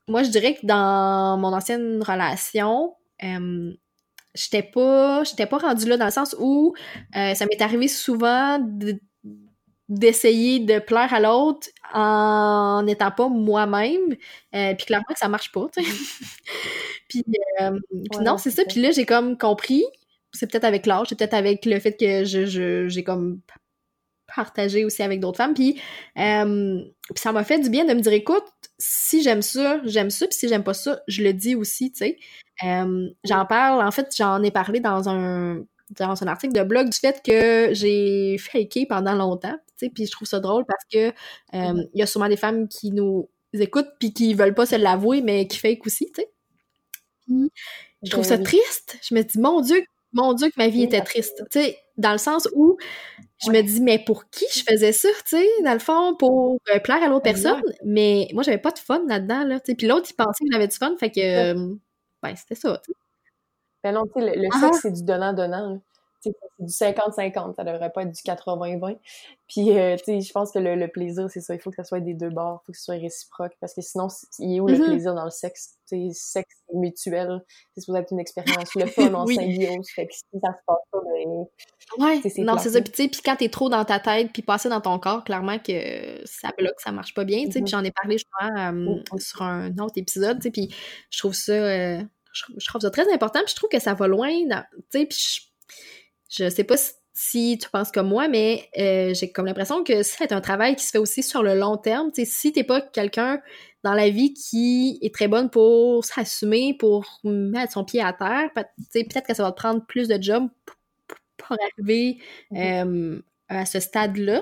moi, 0.07 0.23
je 0.23 0.29
dirais 0.29 0.55
que 0.55 0.65
dans 0.65 1.37
mon 1.37 1.53
ancienne 1.53 2.01
relation, 2.03 2.95
euh, 3.23 3.73
j'étais 4.33 4.63
pas 4.63 5.23
j'étais 5.23 5.45
pas 5.45 5.57
rendue 5.57 5.87
là 5.87 5.97
dans 5.97 6.05
le 6.05 6.11
sens 6.11 6.35
où 6.39 6.73
euh, 7.15 7.33
ça 7.33 7.45
m'est 7.45 7.61
arrivé 7.61 7.87
souvent 7.87 8.59
d'essayer 9.89 10.59
de 10.59 10.79
plaire 10.79 11.13
à 11.13 11.19
l'autre 11.19 11.67
en 11.93 12.83
n'étant 12.83 13.11
pas 13.11 13.29
moi-même 13.29 14.15
puis 14.51 14.85
clairement 14.85 15.05
que 15.09 15.19
ça 15.19 15.27
marche 15.29 15.51
pas 15.51 15.67
puis, 17.09 17.23
non 18.21 18.37
c'est 18.37 18.51
ça 18.51 18.63
puis 18.65 18.81
là 18.81 18.91
j'ai 18.91 19.05
comme 19.05 19.37
compris 19.37 19.83
c'est 20.33 20.51
peut-être 20.51 20.63
avec 20.65 20.85
l'âge, 20.85 21.07
c'est 21.09 21.17
peut-être 21.17 21.35
avec 21.35 21.65
le 21.65 21.79
fait 21.79 21.95
que 21.95 22.25
je, 22.25 22.87
j'ai 22.87 23.03
comme 23.03 23.39
partagé 24.35 24.85
aussi 24.85 25.03
avec 25.03 25.19
d'autres 25.19 25.37
femmes. 25.37 25.53
Puis, 25.53 25.79
euh, 26.17 26.81
puis 27.13 27.21
ça 27.21 27.31
m'a 27.31 27.43
fait 27.43 27.59
du 27.59 27.69
bien 27.69 27.85
de 27.85 27.93
me 27.93 28.01
dire, 28.01 28.13
écoute, 28.13 28.43
si 28.77 29.21
j'aime 29.23 29.41
ça, 29.41 29.79
j'aime 29.85 30.09
ça, 30.09 30.27
puis 30.27 30.37
si 30.37 30.47
j'aime 30.47 30.63
pas 30.63 30.73
ça, 30.73 31.01
je 31.07 31.23
le 31.23 31.33
dis 31.33 31.55
aussi, 31.55 31.91
tu 31.91 31.99
sais. 31.99 32.17
Euh, 32.63 33.09
j'en 33.23 33.45
parle, 33.45 33.85
en 33.85 33.91
fait, 33.91 34.13
j'en 34.15 34.41
ai 34.43 34.51
parlé 34.51 34.79
dans 34.79 35.09
un 35.09 35.63
dans 35.99 36.23
un 36.23 36.27
article 36.27 36.53
de 36.53 36.63
blog 36.63 36.89
du 36.89 36.97
fait 36.97 37.21
que 37.23 37.73
j'ai 37.73 38.37
faké 38.39 38.85
pendant 38.87 39.13
longtemps, 39.13 39.55
tu 39.77 39.85
sais, 39.85 39.91
puis 39.93 40.07
je 40.07 40.11
trouve 40.11 40.27
ça 40.27 40.39
drôle 40.39 40.65
parce 40.65 40.83
que 40.91 41.09
euh, 41.55 41.83
il 41.93 41.99
y 41.99 42.01
a 42.01 42.07
sûrement 42.07 42.29
des 42.29 42.37
femmes 42.37 42.67
qui 42.67 42.91
nous 42.91 43.29
écoutent 43.53 43.91
puis 43.99 44.11
qui 44.11 44.33
veulent 44.33 44.55
pas 44.55 44.65
se 44.65 44.75
l'avouer, 44.75 45.21
mais 45.21 45.47
qui 45.47 45.59
fake 45.59 45.85
aussi, 45.85 46.11
tu 46.11 46.21
sais. 46.21 47.49
je 48.01 48.09
trouve 48.09 48.23
ça 48.23 48.37
ben 48.37 48.43
triste. 48.43 48.97
Je 49.07 49.13
me 49.13 49.21
dis, 49.21 49.37
mon 49.37 49.61
Dieu, 49.61 49.83
mon 50.13 50.33
Dieu, 50.33 50.49
que 50.49 50.55
ma 50.57 50.67
vie 50.67 50.83
était 50.83 51.01
triste. 51.01 51.43
Tu 51.51 51.59
sais, 51.59 51.77
dans 51.97 52.11
le 52.11 52.17
sens 52.17 52.47
où 52.55 52.77
je 53.45 53.51
me 53.51 53.61
dis, 53.61 53.81
mais 53.81 53.99
pour 53.99 54.29
qui 54.29 54.45
je 54.53 54.63
faisais 54.63 54.91
ça, 54.91 55.09
tu 55.25 55.37
sais, 55.37 55.47
dans 55.63 55.73
le 55.73 55.79
fond, 55.79 56.15
pour 56.17 56.57
euh, 56.73 56.79
plaire 56.79 57.03
à 57.03 57.07
l'autre 57.07 57.23
personne? 57.23 57.61
Mais 57.83 58.27
moi, 58.33 58.43
j'avais 58.43 58.57
pas 58.57 58.71
de 58.71 58.79
fun 58.79 59.03
là-dedans, 59.07 59.43
là. 59.43 59.59
Puis 59.59 59.87
l'autre, 59.87 60.07
il 60.09 60.15
pensait 60.15 60.45
que 60.45 60.51
j'avais 60.51 60.67
du 60.67 60.75
fun, 60.75 60.95
fait 60.99 61.11
que, 61.11 61.53
euh, 61.53 61.75
ben, 62.21 62.35
c'était 62.35 62.55
ça, 62.55 62.81
tu 62.85 62.91
sais. 62.91 62.97
Ben 63.83 63.93
non, 63.93 64.03
tu 64.05 64.21
sais, 64.21 64.35
le, 64.35 64.47
ah 64.53 64.59
sexe, 64.59 64.79
c'est 64.83 64.93
du 64.93 65.03
donnant-donnant 65.03 65.81
c'est 66.23 66.33
du 66.59 66.71
50-50, 66.71 67.55
ça 67.55 67.63
devrait 67.63 67.91
pas 67.91 68.03
être 68.03 68.11
du 68.11 68.21
80-20. 68.21 68.97
Puis, 69.47 69.77
euh, 69.77 69.97
tu 69.97 70.03
sais, 70.05 70.21
je 70.21 70.31
pense 70.31 70.51
que 70.51 70.59
le, 70.59 70.87
plaisir, 70.87 71.29
c'est 71.29 71.41
ça, 71.41 71.53
il 71.53 71.59
faut 71.59 71.69
que 71.69 71.75
ça 71.75 71.83
soit 71.83 71.99
des 71.99 72.13
deux 72.13 72.29
bords, 72.29 72.61
il 72.63 72.65
faut 72.65 72.71
que 72.71 72.77
ce 72.77 72.85
soit 72.85 72.95
réciproque, 72.95 73.53
parce 73.59 73.73
que 73.73 73.81
sinon, 73.81 74.07
il 74.39 74.55
est 74.55 74.59
où 74.59 74.67
le 74.67 74.75
mm-hmm. 74.75 74.85
plaisir 74.85 75.15
dans 75.15 75.25
le 75.25 75.31
sexe? 75.31 75.75
Tu 75.87 75.97
sais, 75.97 76.13
sexe 76.13 76.55
mutuel, 76.73 77.43
c'est 77.73 77.81
supposé 77.81 77.99
être 77.99 78.11
une 78.11 78.19
expérience, 78.19 78.73
le 78.75 78.85
fun 78.85 79.13
en 79.13 79.27
symbiose, 79.27 79.87
fait 79.93 80.07
que 80.07 80.13
si 80.13 80.23
ça 80.41 80.51
se 80.53 80.63
passe 80.65 80.77
pas, 80.91 80.99
ben... 81.03 81.45
Ouais, 81.99 82.21
non, 82.39 82.57
c'est 82.57 82.69
ça, 82.69 82.81
puis 82.81 82.91
tu 82.91 83.03
sais, 83.03 83.09
puis 83.09 83.21
quand 83.23 83.35
t'es 83.35 83.49
trop 83.49 83.69
dans 83.69 83.83
ta 83.83 83.99
tête, 83.99 84.31
puis 84.31 84.41
passer 84.41 84.69
dans 84.69 84.81
ton 84.81 84.97
corps, 84.99 85.23
clairement 85.23 85.59
que 85.59 86.21
ça 86.25 86.49
bloque, 86.57 86.79
ça 86.79 86.91
marche 86.91 87.13
pas 87.13 87.25
bien, 87.25 87.39
tu 87.45 87.51
sais, 87.51 87.51
puis 87.51 87.63
mm-hmm. 87.63 87.69
j'en 87.69 87.83
ai 87.83 87.91
parlé, 87.91 88.17
justement, 88.17 88.59
euh, 88.59 88.71
mm-hmm. 88.71 89.19
sur 89.19 89.41
un 89.41 89.77
autre 89.79 89.97
épisode, 89.97 90.37
tu 90.37 90.43
sais, 90.43 90.51
puis 90.51 90.73
je 91.09 91.19
trouve 91.19 91.33
ça... 91.33 91.53
Euh, 91.53 92.01
je, 92.33 92.65
trouve 92.67 92.81
ça 92.81 92.89
très 92.89 93.11
important, 93.13 93.39
puis 93.41 93.51
je 93.51 93.55
trouve 93.55 93.69
que 93.69 93.79
ça 93.79 93.93
va 93.93 94.07
loin, 94.07 94.31
tu 94.31 94.55
sais, 94.89 95.05
puis 95.05 95.17
je 95.19 95.41
sais 96.49 96.63
pas 96.63 96.75
si, 97.13 97.59
tu 97.61 97.69
penses 97.69 97.91
comme 97.91 98.07
moi, 98.09 98.27
mais 98.27 98.69
euh, 98.79 99.13
j'ai 99.13 99.31
comme 99.31 99.45
l'impression 99.45 99.83
que 99.83 100.01
c'est 100.03 100.31
un 100.31 100.41
travail 100.41 100.75
qui 100.75 100.83
se 100.83 100.91
fait 100.91 100.97
aussi 100.97 101.21
sur 101.21 101.43
le 101.43 101.55
long 101.55 101.77
terme. 101.77 102.11
T'sais, 102.11 102.25
si 102.25 102.51
t'es 102.51 102.63
pas 102.63 102.81
quelqu'un 102.81 103.39
dans 103.83 103.93
la 103.93 104.09
vie 104.09 104.33
qui 104.33 104.97
est 105.01 105.13
très 105.13 105.27
bonne 105.27 105.49
pour 105.49 106.03
s'assumer, 106.05 106.75
pour 106.79 107.19
mettre 107.23 107.73
son 107.73 107.83
pied 107.83 108.01
à 108.01 108.13
terre, 108.13 108.49
peut-être 108.55 109.27
que 109.27 109.33
ça 109.35 109.43
va 109.43 109.51
te 109.51 109.57
prendre 109.57 109.85
plus 109.85 110.07
de 110.07 110.21
job 110.21 110.49
pour 111.37 111.57
arriver 111.77 112.17
euh, 112.55 113.21
à 113.49 113.65
ce 113.65 113.79
stade-là. 113.79 114.41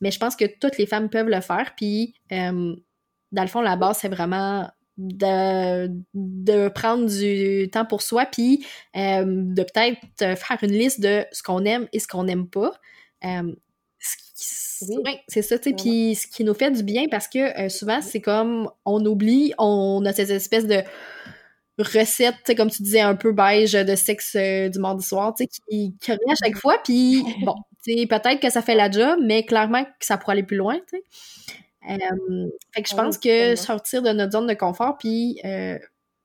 Mais 0.00 0.10
je 0.10 0.18
pense 0.18 0.36
que 0.36 0.44
toutes 0.60 0.78
les 0.78 0.86
femmes 0.86 1.08
peuvent 1.08 1.28
le 1.28 1.40
faire. 1.40 1.74
Puis, 1.76 2.14
euh, 2.32 2.74
dans 3.32 3.42
le 3.42 3.48
fond, 3.48 3.60
la 3.60 3.76
base, 3.76 3.98
c'est 3.98 4.08
vraiment 4.08 4.68
de, 4.98 5.88
de 6.14 6.68
prendre 6.68 7.06
du 7.06 7.68
temps 7.70 7.86
pour 7.86 8.02
soi, 8.02 8.26
puis 8.26 8.64
euh, 8.96 9.24
de 9.26 9.62
peut-être 9.62 9.98
faire 10.18 10.58
une 10.62 10.72
liste 10.72 11.00
de 11.00 11.24
ce 11.32 11.42
qu'on 11.42 11.64
aime 11.64 11.88
et 11.92 11.98
ce 11.98 12.06
qu'on 12.06 12.24
n'aime 12.24 12.48
pas. 12.48 12.72
Euh, 13.24 13.54
oui, 15.04 15.18
c'est 15.28 15.42
ça, 15.42 15.58
tu 15.58 15.70
sais, 15.70 15.76
puis 15.76 16.14
ce 16.16 16.26
qui 16.26 16.42
nous 16.44 16.54
fait 16.54 16.70
du 16.70 16.82
bien 16.82 17.06
parce 17.08 17.28
que 17.28 17.66
euh, 17.66 17.68
souvent, 17.68 18.00
c'est 18.02 18.20
comme 18.20 18.68
on 18.84 19.04
oublie, 19.06 19.52
on 19.58 20.04
a 20.04 20.12
cette 20.12 20.30
espèce 20.30 20.66
de 20.66 20.82
recette, 21.78 22.34
tu 22.36 22.42
sais, 22.46 22.54
comme 22.54 22.70
tu 22.70 22.82
disais, 22.82 23.00
un 23.00 23.14
peu 23.14 23.32
beige 23.32 23.72
de 23.72 23.94
sexe 23.94 24.36
du 24.36 24.78
mardi 24.78 25.04
soir, 25.06 25.34
tu 25.34 25.44
sais, 25.44 25.48
qui, 25.48 25.94
qui 26.00 26.12
revient 26.12 26.32
à 26.32 26.46
chaque 26.46 26.58
fois, 26.58 26.78
puis 26.84 27.22
bon, 27.44 27.54
tu 27.84 27.96
sais, 27.96 28.06
peut-être 28.06 28.40
que 28.40 28.50
ça 28.50 28.60
fait 28.60 28.74
la 28.74 28.90
job, 28.90 29.20
mais 29.22 29.44
clairement 29.44 29.84
que 29.84 29.90
ça 30.06 30.18
pourrait 30.18 30.32
aller 30.32 30.42
plus 30.42 30.56
loin, 30.56 30.78
tu 30.90 30.98
sais. 30.98 31.04
Euh, 31.90 32.48
fait 32.74 32.82
que 32.82 32.88
je 32.88 32.94
pense 32.94 33.18
que 33.18 33.56
sortir 33.56 34.02
de 34.02 34.10
notre 34.10 34.32
zone 34.32 34.46
de 34.46 34.54
confort, 34.54 34.96
puis 34.98 35.40
euh, 35.44 35.78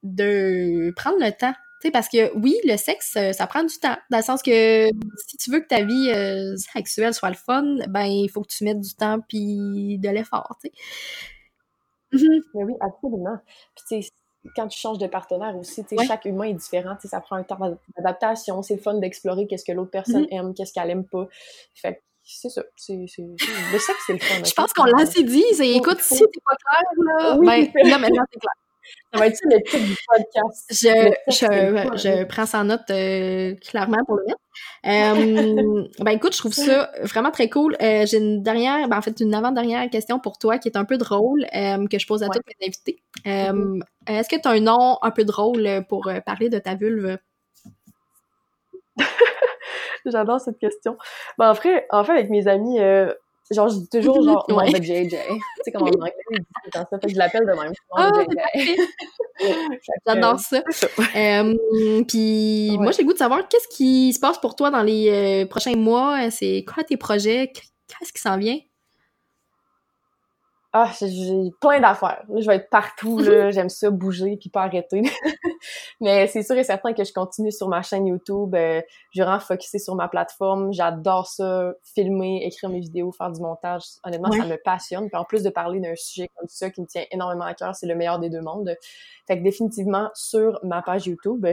de 0.04 0.92
prendre 0.96 1.18
le 1.20 1.32
temps. 1.32 1.54
Sais, 1.82 1.92
parce 1.92 2.10
que 2.10 2.36
oui, 2.36 2.56
le 2.64 2.76
sexe, 2.76 3.18
ça 3.34 3.48
prend 3.48 3.64
du 3.64 3.78
temps. 3.78 3.98
Dans 4.10 4.18
le 4.18 4.24
sens 4.24 4.42
que 4.42 4.90
si 5.28 5.38
tu 5.38 5.52
veux 5.52 5.60
que 5.60 5.68
ta 5.68 5.84
vie 5.84 6.58
sexuelle 6.58 7.14
soit 7.14 7.30
le 7.30 7.36
fun, 7.36 7.78
ben 7.90 8.06
il 8.06 8.30
faut 8.30 8.42
que 8.42 8.48
tu 8.48 8.64
mettes 8.64 8.82
du 8.82 8.96
temps 8.96 9.20
puis 9.28 10.00
de 10.00 10.10
l'effort, 10.10 10.58
tu 10.62 10.70
sais. 10.70 10.74
Mm-hmm. 12.14 12.42
oui, 12.54 12.74
absolument. 12.80 13.38
Puis 13.76 13.86
tu 13.88 14.02
sais, 14.02 14.12
quand 14.56 14.68
tu 14.68 14.80
changes 14.80 14.98
de 14.98 15.08
partenaire 15.08 15.56
aussi, 15.56 15.84
chaque 16.08 16.26
humain 16.26 16.46
est 16.46 16.54
différent, 16.54 16.96
ça 17.04 17.22
prend 17.22 17.36
un 17.36 17.44
temps 17.44 17.60
d'adaptation, 17.96 18.62
c'est 18.62 18.76
le 18.76 18.82
fun 18.82 18.96
d'explorer 18.96 19.46
qu'est-ce 19.48 19.66
que 19.66 19.72
l'autre 19.72 19.92
personne 19.92 20.24
mm-hmm. 20.24 20.40
aime, 20.40 20.54
qu'est-ce 20.54 20.74
qu'elle 20.74 20.90
aime 20.90 21.06
pas. 21.06 21.28
Fait 21.76 22.02
c'est 22.28 22.50
ça. 22.50 22.62
C'est, 22.76 22.94
le 22.94 23.80
sexe, 23.80 24.04
c'est 24.06 24.14
le 24.14 24.20
fun. 24.20 24.44
Je 24.44 24.54
pense 24.54 24.74
qu'on 24.74 24.84
l'a 24.84 25.04
assez 25.04 25.24
dit. 25.24 25.44
Écoute, 25.62 26.00
si 26.02 26.20
t'es 26.20 26.42
pas 26.46 26.56
clair, 26.56 26.82
là, 27.06 27.38
oui, 27.38 27.72
ben, 27.74 27.88
là, 27.88 27.98
maintenant, 27.98 28.24
c'est 28.32 28.40
clair. 28.40 28.54
Ça 29.14 29.20
va 29.20 29.28
être 29.28 29.36
ça 29.36 29.46
le 29.50 29.62
titre 29.64 29.86
du 29.86 29.96
podcast. 30.08 30.66
Je, 30.70 31.14
je, 31.28 31.98
je, 31.98 32.24
prends 32.26 32.46
ça 32.46 32.60
en 32.60 32.66
note 32.66 32.90
euh, 32.90 33.56
clairement 33.56 34.04
pour 34.06 34.18
le 34.18 34.26
mettre. 34.26 34.40
Euh, 34.86 35.88
ben 36.00 36.12
écoute, 36.12 36.34
je 36.34 36.40
trouve 36.40 36.54
ça 36.54 36.90
vraiment 37.04 37.32
très 37.32 37.50
cool. 37.50 37.76
Euh, 37.82 38.06
J'ai 38.06 38.18
une 38.18 38.44
dernière, 38.44 38.88
ben 38.88 38.98
en 38.98 39.02
fait 39.02 39.20
une 39.20 39.34
avant-dernière 39.34 39.90
question 39.90 40.20
pour 40.20 40.38
toi 40.38 40.58
qui 40.58 40.70
est 40.70 40.78
un 40.78 40.86
peu 40.86 40.98
drôle, 40.98 41.46
euh, 41.56 41.88
que 41.88 42.00
je 42.00 42.08
pose 42.08 42.24
à 42.24 42.28
tous 42.28 42.40
mes 42.48 42.68
invités. 42.68 43.02
Mm-hmm. 43.26 43.82
Est-ce 44.08 44.30
que 44.30 44.42
tu 44.42 44.48
as 44.48 44.52
un 44.52 44.60
nom 44.60 44.98
un 45.02 45.12
peu 45.12 45.26
drôle 45.26 45.86
pour 45.90 46.10
parler 46.26 46.50
de 46.50 46.60
ta 46.60 46.76
vulve? 46.76 47.18
J'adore 50.12 50.40
cette 50.40 50.60
question. 50.60 50.98
Ben, 51.38 51.52
en, 51.52 51.56
fait, 51.56 51.86
en 51.92 52.04
fait, 52.04 52.14
avec 52.14 52.30
mes 52.30 52.48
amis, 52.48 52.80
Genre, 53.50 53.70
je 53.70 53.76
dis 53.78 53.90
toujours, 53.90 54.22
genre, 54.24 54.46
ouais. 54.50 54.70
JJ. 54.70 55.10
Tu 55.10 55.18
sais, 55.64 55.72
comme 55.72 55.84
en 55.84 55.88
anglais, 55.88 56.14
ils 56.32 56.40
disent 56.40 56.46
ça. 56.74 56.86
Fait 57.00 57.08
que 57.08 57.14
je 57.14 57.18
l'appelle 57.18 57.46
de 57.46 57.52
même. 57.54 57.72
Ah, 57.96 58.12
J'adore 60.06 60.40
ça. 60.40 60.62
euh, 61.16 62.04
puis, 62.08 62.78
moi, 62.80 62.92
j'ai 62.92 63.04
le 63.04 63.08
goût 63.08 63.14
de 63.14 63.18
savoir 63.18 63.48
qu'est-ce 63.48 63.68
qui 63.70 64.12
se 64.14 64.20
passe 64.20 64.40
pour 64.40 64.56
toi 64.56 64.70
dans 64.70 64.84
les 64.84 65.10
euh, 65.10 65.46
prochains 65.48 65.76
mois? 65.76 66.30
C'est 66.30 66.66
quoi 66.66 66.84
tes 66.84 66.98
projets? 66.98 67.54
Qu'est-ce 67.54 68.12
qui 68.12 68.22
s'en 68.22 68.38
vient? 68.38 68.60
Ah, 70.80 70.92
j'ai 71.02 71.52
plein 71.60 71.80
d'affaires. 71.80 72.24
Je 72.36 72.46
vais 72.46 72.58
être 72.58 72.70
partout, 72.70 73.18
là. 73.18 73.50
J'aime 73.52 73.70
ça, 73.70 73.90
bouger 73.90 74.38
puis 74.38 74.50
pas 74.50 74.62
arrêter. 74.62 75.02
Mais 76.02 76.28
c'est 76.28 76.44
sûr 76.44 76.56
et 76.56 76.64
certain 76.64 76.94
que 76.94 77.04
je 77.04 77.12
continue 77.12 77.52
sur 77.52 77.68
ma 77.68 77.82
chaîne 77.82 78.06
YouTube. 78.06 78.54
Euh, 78.54 78.82
je 79.12 79.22
vais 79.22 79.26
vraiment 79.26 79.40
sur 79.80 79.96
ma 79.96 80.08
plateforme. 80.08 80.72
J'adore 80.74 81.26
ça, 81.26 81.74
filmer, 81.82 82.46
écrire 82.46 82.70
mes 82.70 82.80
vidéos, 82.80 83.12
faire 83.12 83.32
du 83.32 83.42
montage. 83.42 83.82
Honnêtement, 84.04 84.32
ça 84.32 84.46
me 84.46 84.56
passionne. 84.58 85.10
Puis 85.10 85.18
en 85.18 85.24
plus 85.24 85.42
de 85.42 85.50
parler 85.50 85.80
d'un 85.80 85.96
sujet 85.96 86.30
comme 86.38 86.48
ça 86.48 86.70
qui 86.70 86.82
me 86.82 86.86
tient 86.86 87.06
énormément 87.10 87.46
à 87.46 87.56
cœur, 87.56 87.76
c'est 87.76 87.88
le 87.88 87.96
meilleur 87.96 88.20
des 88.20 88.30
deux 88.30 88.42
mondes. 88.42 88.76
Fait 89.26 89.40
que 89.40 89.44
définitivement 89.44 90.12
sur 90.14 90.60
ma 90.64 90.84
page 90.84 91.08
YouTube. 91.08 91.46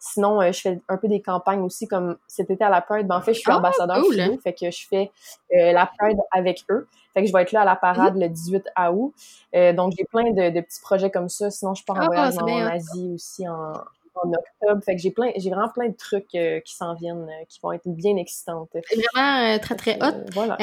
Sinon, 0.00 0.42
euh, 0.42 0.50
je 0.50 0.60
fais 0.60 0.80
un 0.88 0.96
peu 0.96 1.06
des 1.06 1.22
campagnes 1.22 1.62
aussi, 1.62 1.86
comme 1.86 2.16
cet 2.26 2.50
été 2.50 2.64
à 2.64 2.68
la 2.68 2.80
Pride. 2.80 3.06
Ben, 3.06 3.16
en 3.16 3.22
fait, 3.22 3.32
je 3.32 3.38
suis 3.38 3.50
ah, 3.50 3.58
ambassadeur 3.58 4.02
cool. 4.02 4.38
fait 4.42 4.52
que 4.52 4.70
je 4.70 4.86
fais 4.88 5.12
euh, 5.56 5.72
la 5.72 5.86
Pride 5.86 6.18
avec 6.32 6.64
eux. 6.70 6.88
Fait 7.14 7.22
que 7.22 7.28
je 7.28 7.32
vais 7.32 7.42
être 7.42 7.52
là 7.52 7.62
à 7.62 7.64
la 7.64 7.76
parade 7.76 8.16
le 8.16 8.28
18 8.28 8.68
août. 8.92 9.14
Euh, 9.54 9.72
donc, 9.72 9.92
j'ai 9.98 10.04
plein 10.04 10.30
de, 10.30 10.50
de, 10.50 10.60
petits 10.60 10.80
projets 10.80 11.10
comme 11.10 11.28
ça. 11.28 11.50
Sinon, 11.50 11.74
je 11.74 11.84
pars 11.84 11.96
en 11.96 12.00
ah, 12.02 12.06
voyage 12.06 12.38
en 12.38 12.46
Asie 12.46 13.10
aussi 13.14 13.48
en, 13.48 13.74
en 14.14 14.32
octobre. 14.32 14.82
Fait 14.84 14.96
que 14.96 15.02
j'ai 15.02 15.10
plein, 15.10 15.30
j'ai 15.36 15.50
vraiment 15.50 15.68
plein 15.68 15.88
de 15.88 15.96
trucs 15.96 16.34
euh, 16.34 16.60
qui 16.60 16.74
s'en 16.74 16.94
viennent, 16.94 17.28
euh, 17.28 17.44
qui 17.48 17.60
vont 17.62 17.72
être 17.72 17.86
bien 17.86 18.16
excitantes. 18.16 18.68
C'est 18.72 19.02
vraiment 19.14 19.54
euh, 19.54 19.58
très 19.58 19.74
très 19.74 19.96
hot. 19.96 20.24
Voilà. 20.32 20.56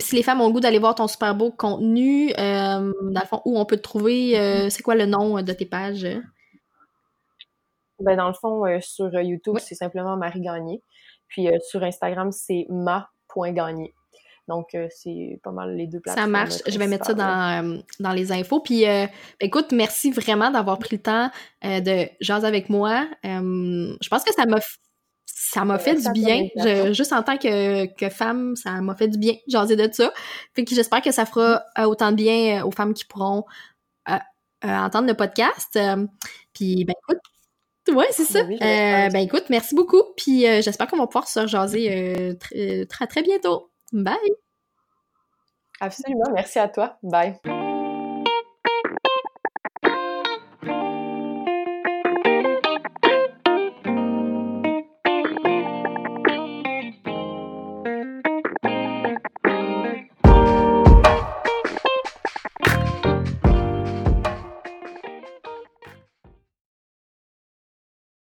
si 0.00 0.16
les 0.16 0.22
femmes 0.22 0.40
ont 0.40 0.46
le 0.46 0.52
goût 0.52 0.60
d'aller 0.60 0.78
voir 0.78 0.94
ton 0.94 1.08
super 1.08 1.34
beau 1.34 1.50
contenu, 1.50 2.32
dans 2.34 2.92
le 2.98 3.26
fond, 3.26 3.42
où 3.44 3.58
on 3.58 3.64
peut 3.64 3.76
te 3.76 3.82
trouver, 3.82 4.68
c'est 4.70 4.82
quoi 4.82 4.94
le 4.94 5.06
nom 5.06 5.42
de 5.42 5.52
tes 5.52 5.66
pages? 5.66 6.06
Ben, 8.00 8.16
dans 8.16 8.28
le 8.28 8.34
fond, 8.34 8.64
sur 8.80 9.12
YouTube, 9.20 9.58
c'est 9.58 9.74
simplement 9.74 10.16
Marie 10.16 10.40
Gagné. 10.40 10.82
Puis 11.28 11.48
sur 11.68 11.82
Instagram, 11.82 12.32
c'est 12.32 12.66
ma.gagné. 12.70 13.94
Donc, 14.50 14.74
euh, 14.74 14.88
c'est 14.90 15.38
pas 15.44 15.52
mal 15.52 15.76
les 15.76 15.86
deux 15.86 16.00
plateformes. 16.00 16.26
Ça 16.26 16.30
marche. 16.30 16.54
Je 16.66 16.76
vais 16.76 16.88
mettre 16.88 17.06
ça 17.06 17.14
dans, 17.14 17.76
euh, 17.76 17.78
dans 18.00 18.10
les 18.10 18.32
infos. 18.32 18.58
Puis, 18.58 18.84
euh, 18.84 19.06
écoute, 19.38 19.70
merci 19.70 20.10
vraiment 20.10 20.50
d'avoir 20.50 20.80
pris 20.80 20.96
le 20.96 21.02
temps 21.02 21.30
de 21.62 22.08
jaser 22.20 22.46
avec 22.48 22.68
moi. 22.68 23.06
je 23.22 24.08
pense 24.08 24.24
que 24.24 24.34
ça 24.34 24.46
m'a 24.46 24.58
ça 25.26 25.64
m'a 25.64 25.78
fait 25.78 25.94
du 25.94 26.10
bien. 26.12 26.48
juste 26.92 27.12
en 27.12 27.22
tant 27.22 27.38
que, 27.38 27.86
que 27.94 28.08
femme, 28.08 28.56
ça 28.56 28.72
m'a 28.80 28.96
fait 28.96 29.06
du 29.08 29.18
bien 29.18 29.34
jaser 29.46 29.76
de 29.76 29.88
ça. 29.92 30.12
Fait 30.54 30.64
que 30.64 30.74
j'espère 30.74 31.00
que 31.00 31.12
ça 31.12 31.26
fera 31.26 31.64
autant 31.86 32.10
de 32.10 32.16
bien 32.16 32.64
aux 32.64 32.72
femmes 32.72 32.92
qui 32.92 33.04
pourront 33.04 33.44
entendre 34.62 35.06
le 35.06 35.14
podcast. 35.14 35.78
puis, 36.52 36.84
ben 36.84 36.94
écoute, 37.04 37.22
Ouais, 37.94 38.08
c'est 38.10 38.24
ça. 38.24 38.42
ben 38.44 39.16
écoute, 39.16 39.44
merci 39.48 39.76
beaucoup. 39.76 40.02
Puis 40.16 40.40
j'espère 40.62 40.88
qu'on 40.88 40.98
va 40.98 41.06
pouvoir 41.06 41.28
se 41.28 41.38
rejaser 41.38 42.36
très, 42.40 42.86
très, 42.86 43.06
très 43.06 43.22
bientôt. 43.22 43.69
Bye. 43.92 44.16
Absolument. 45.80 46.32
Merci 46.34 46.58
à 46.58 46.68
toi. 46.68 46.98
Bye. 47.02 47.38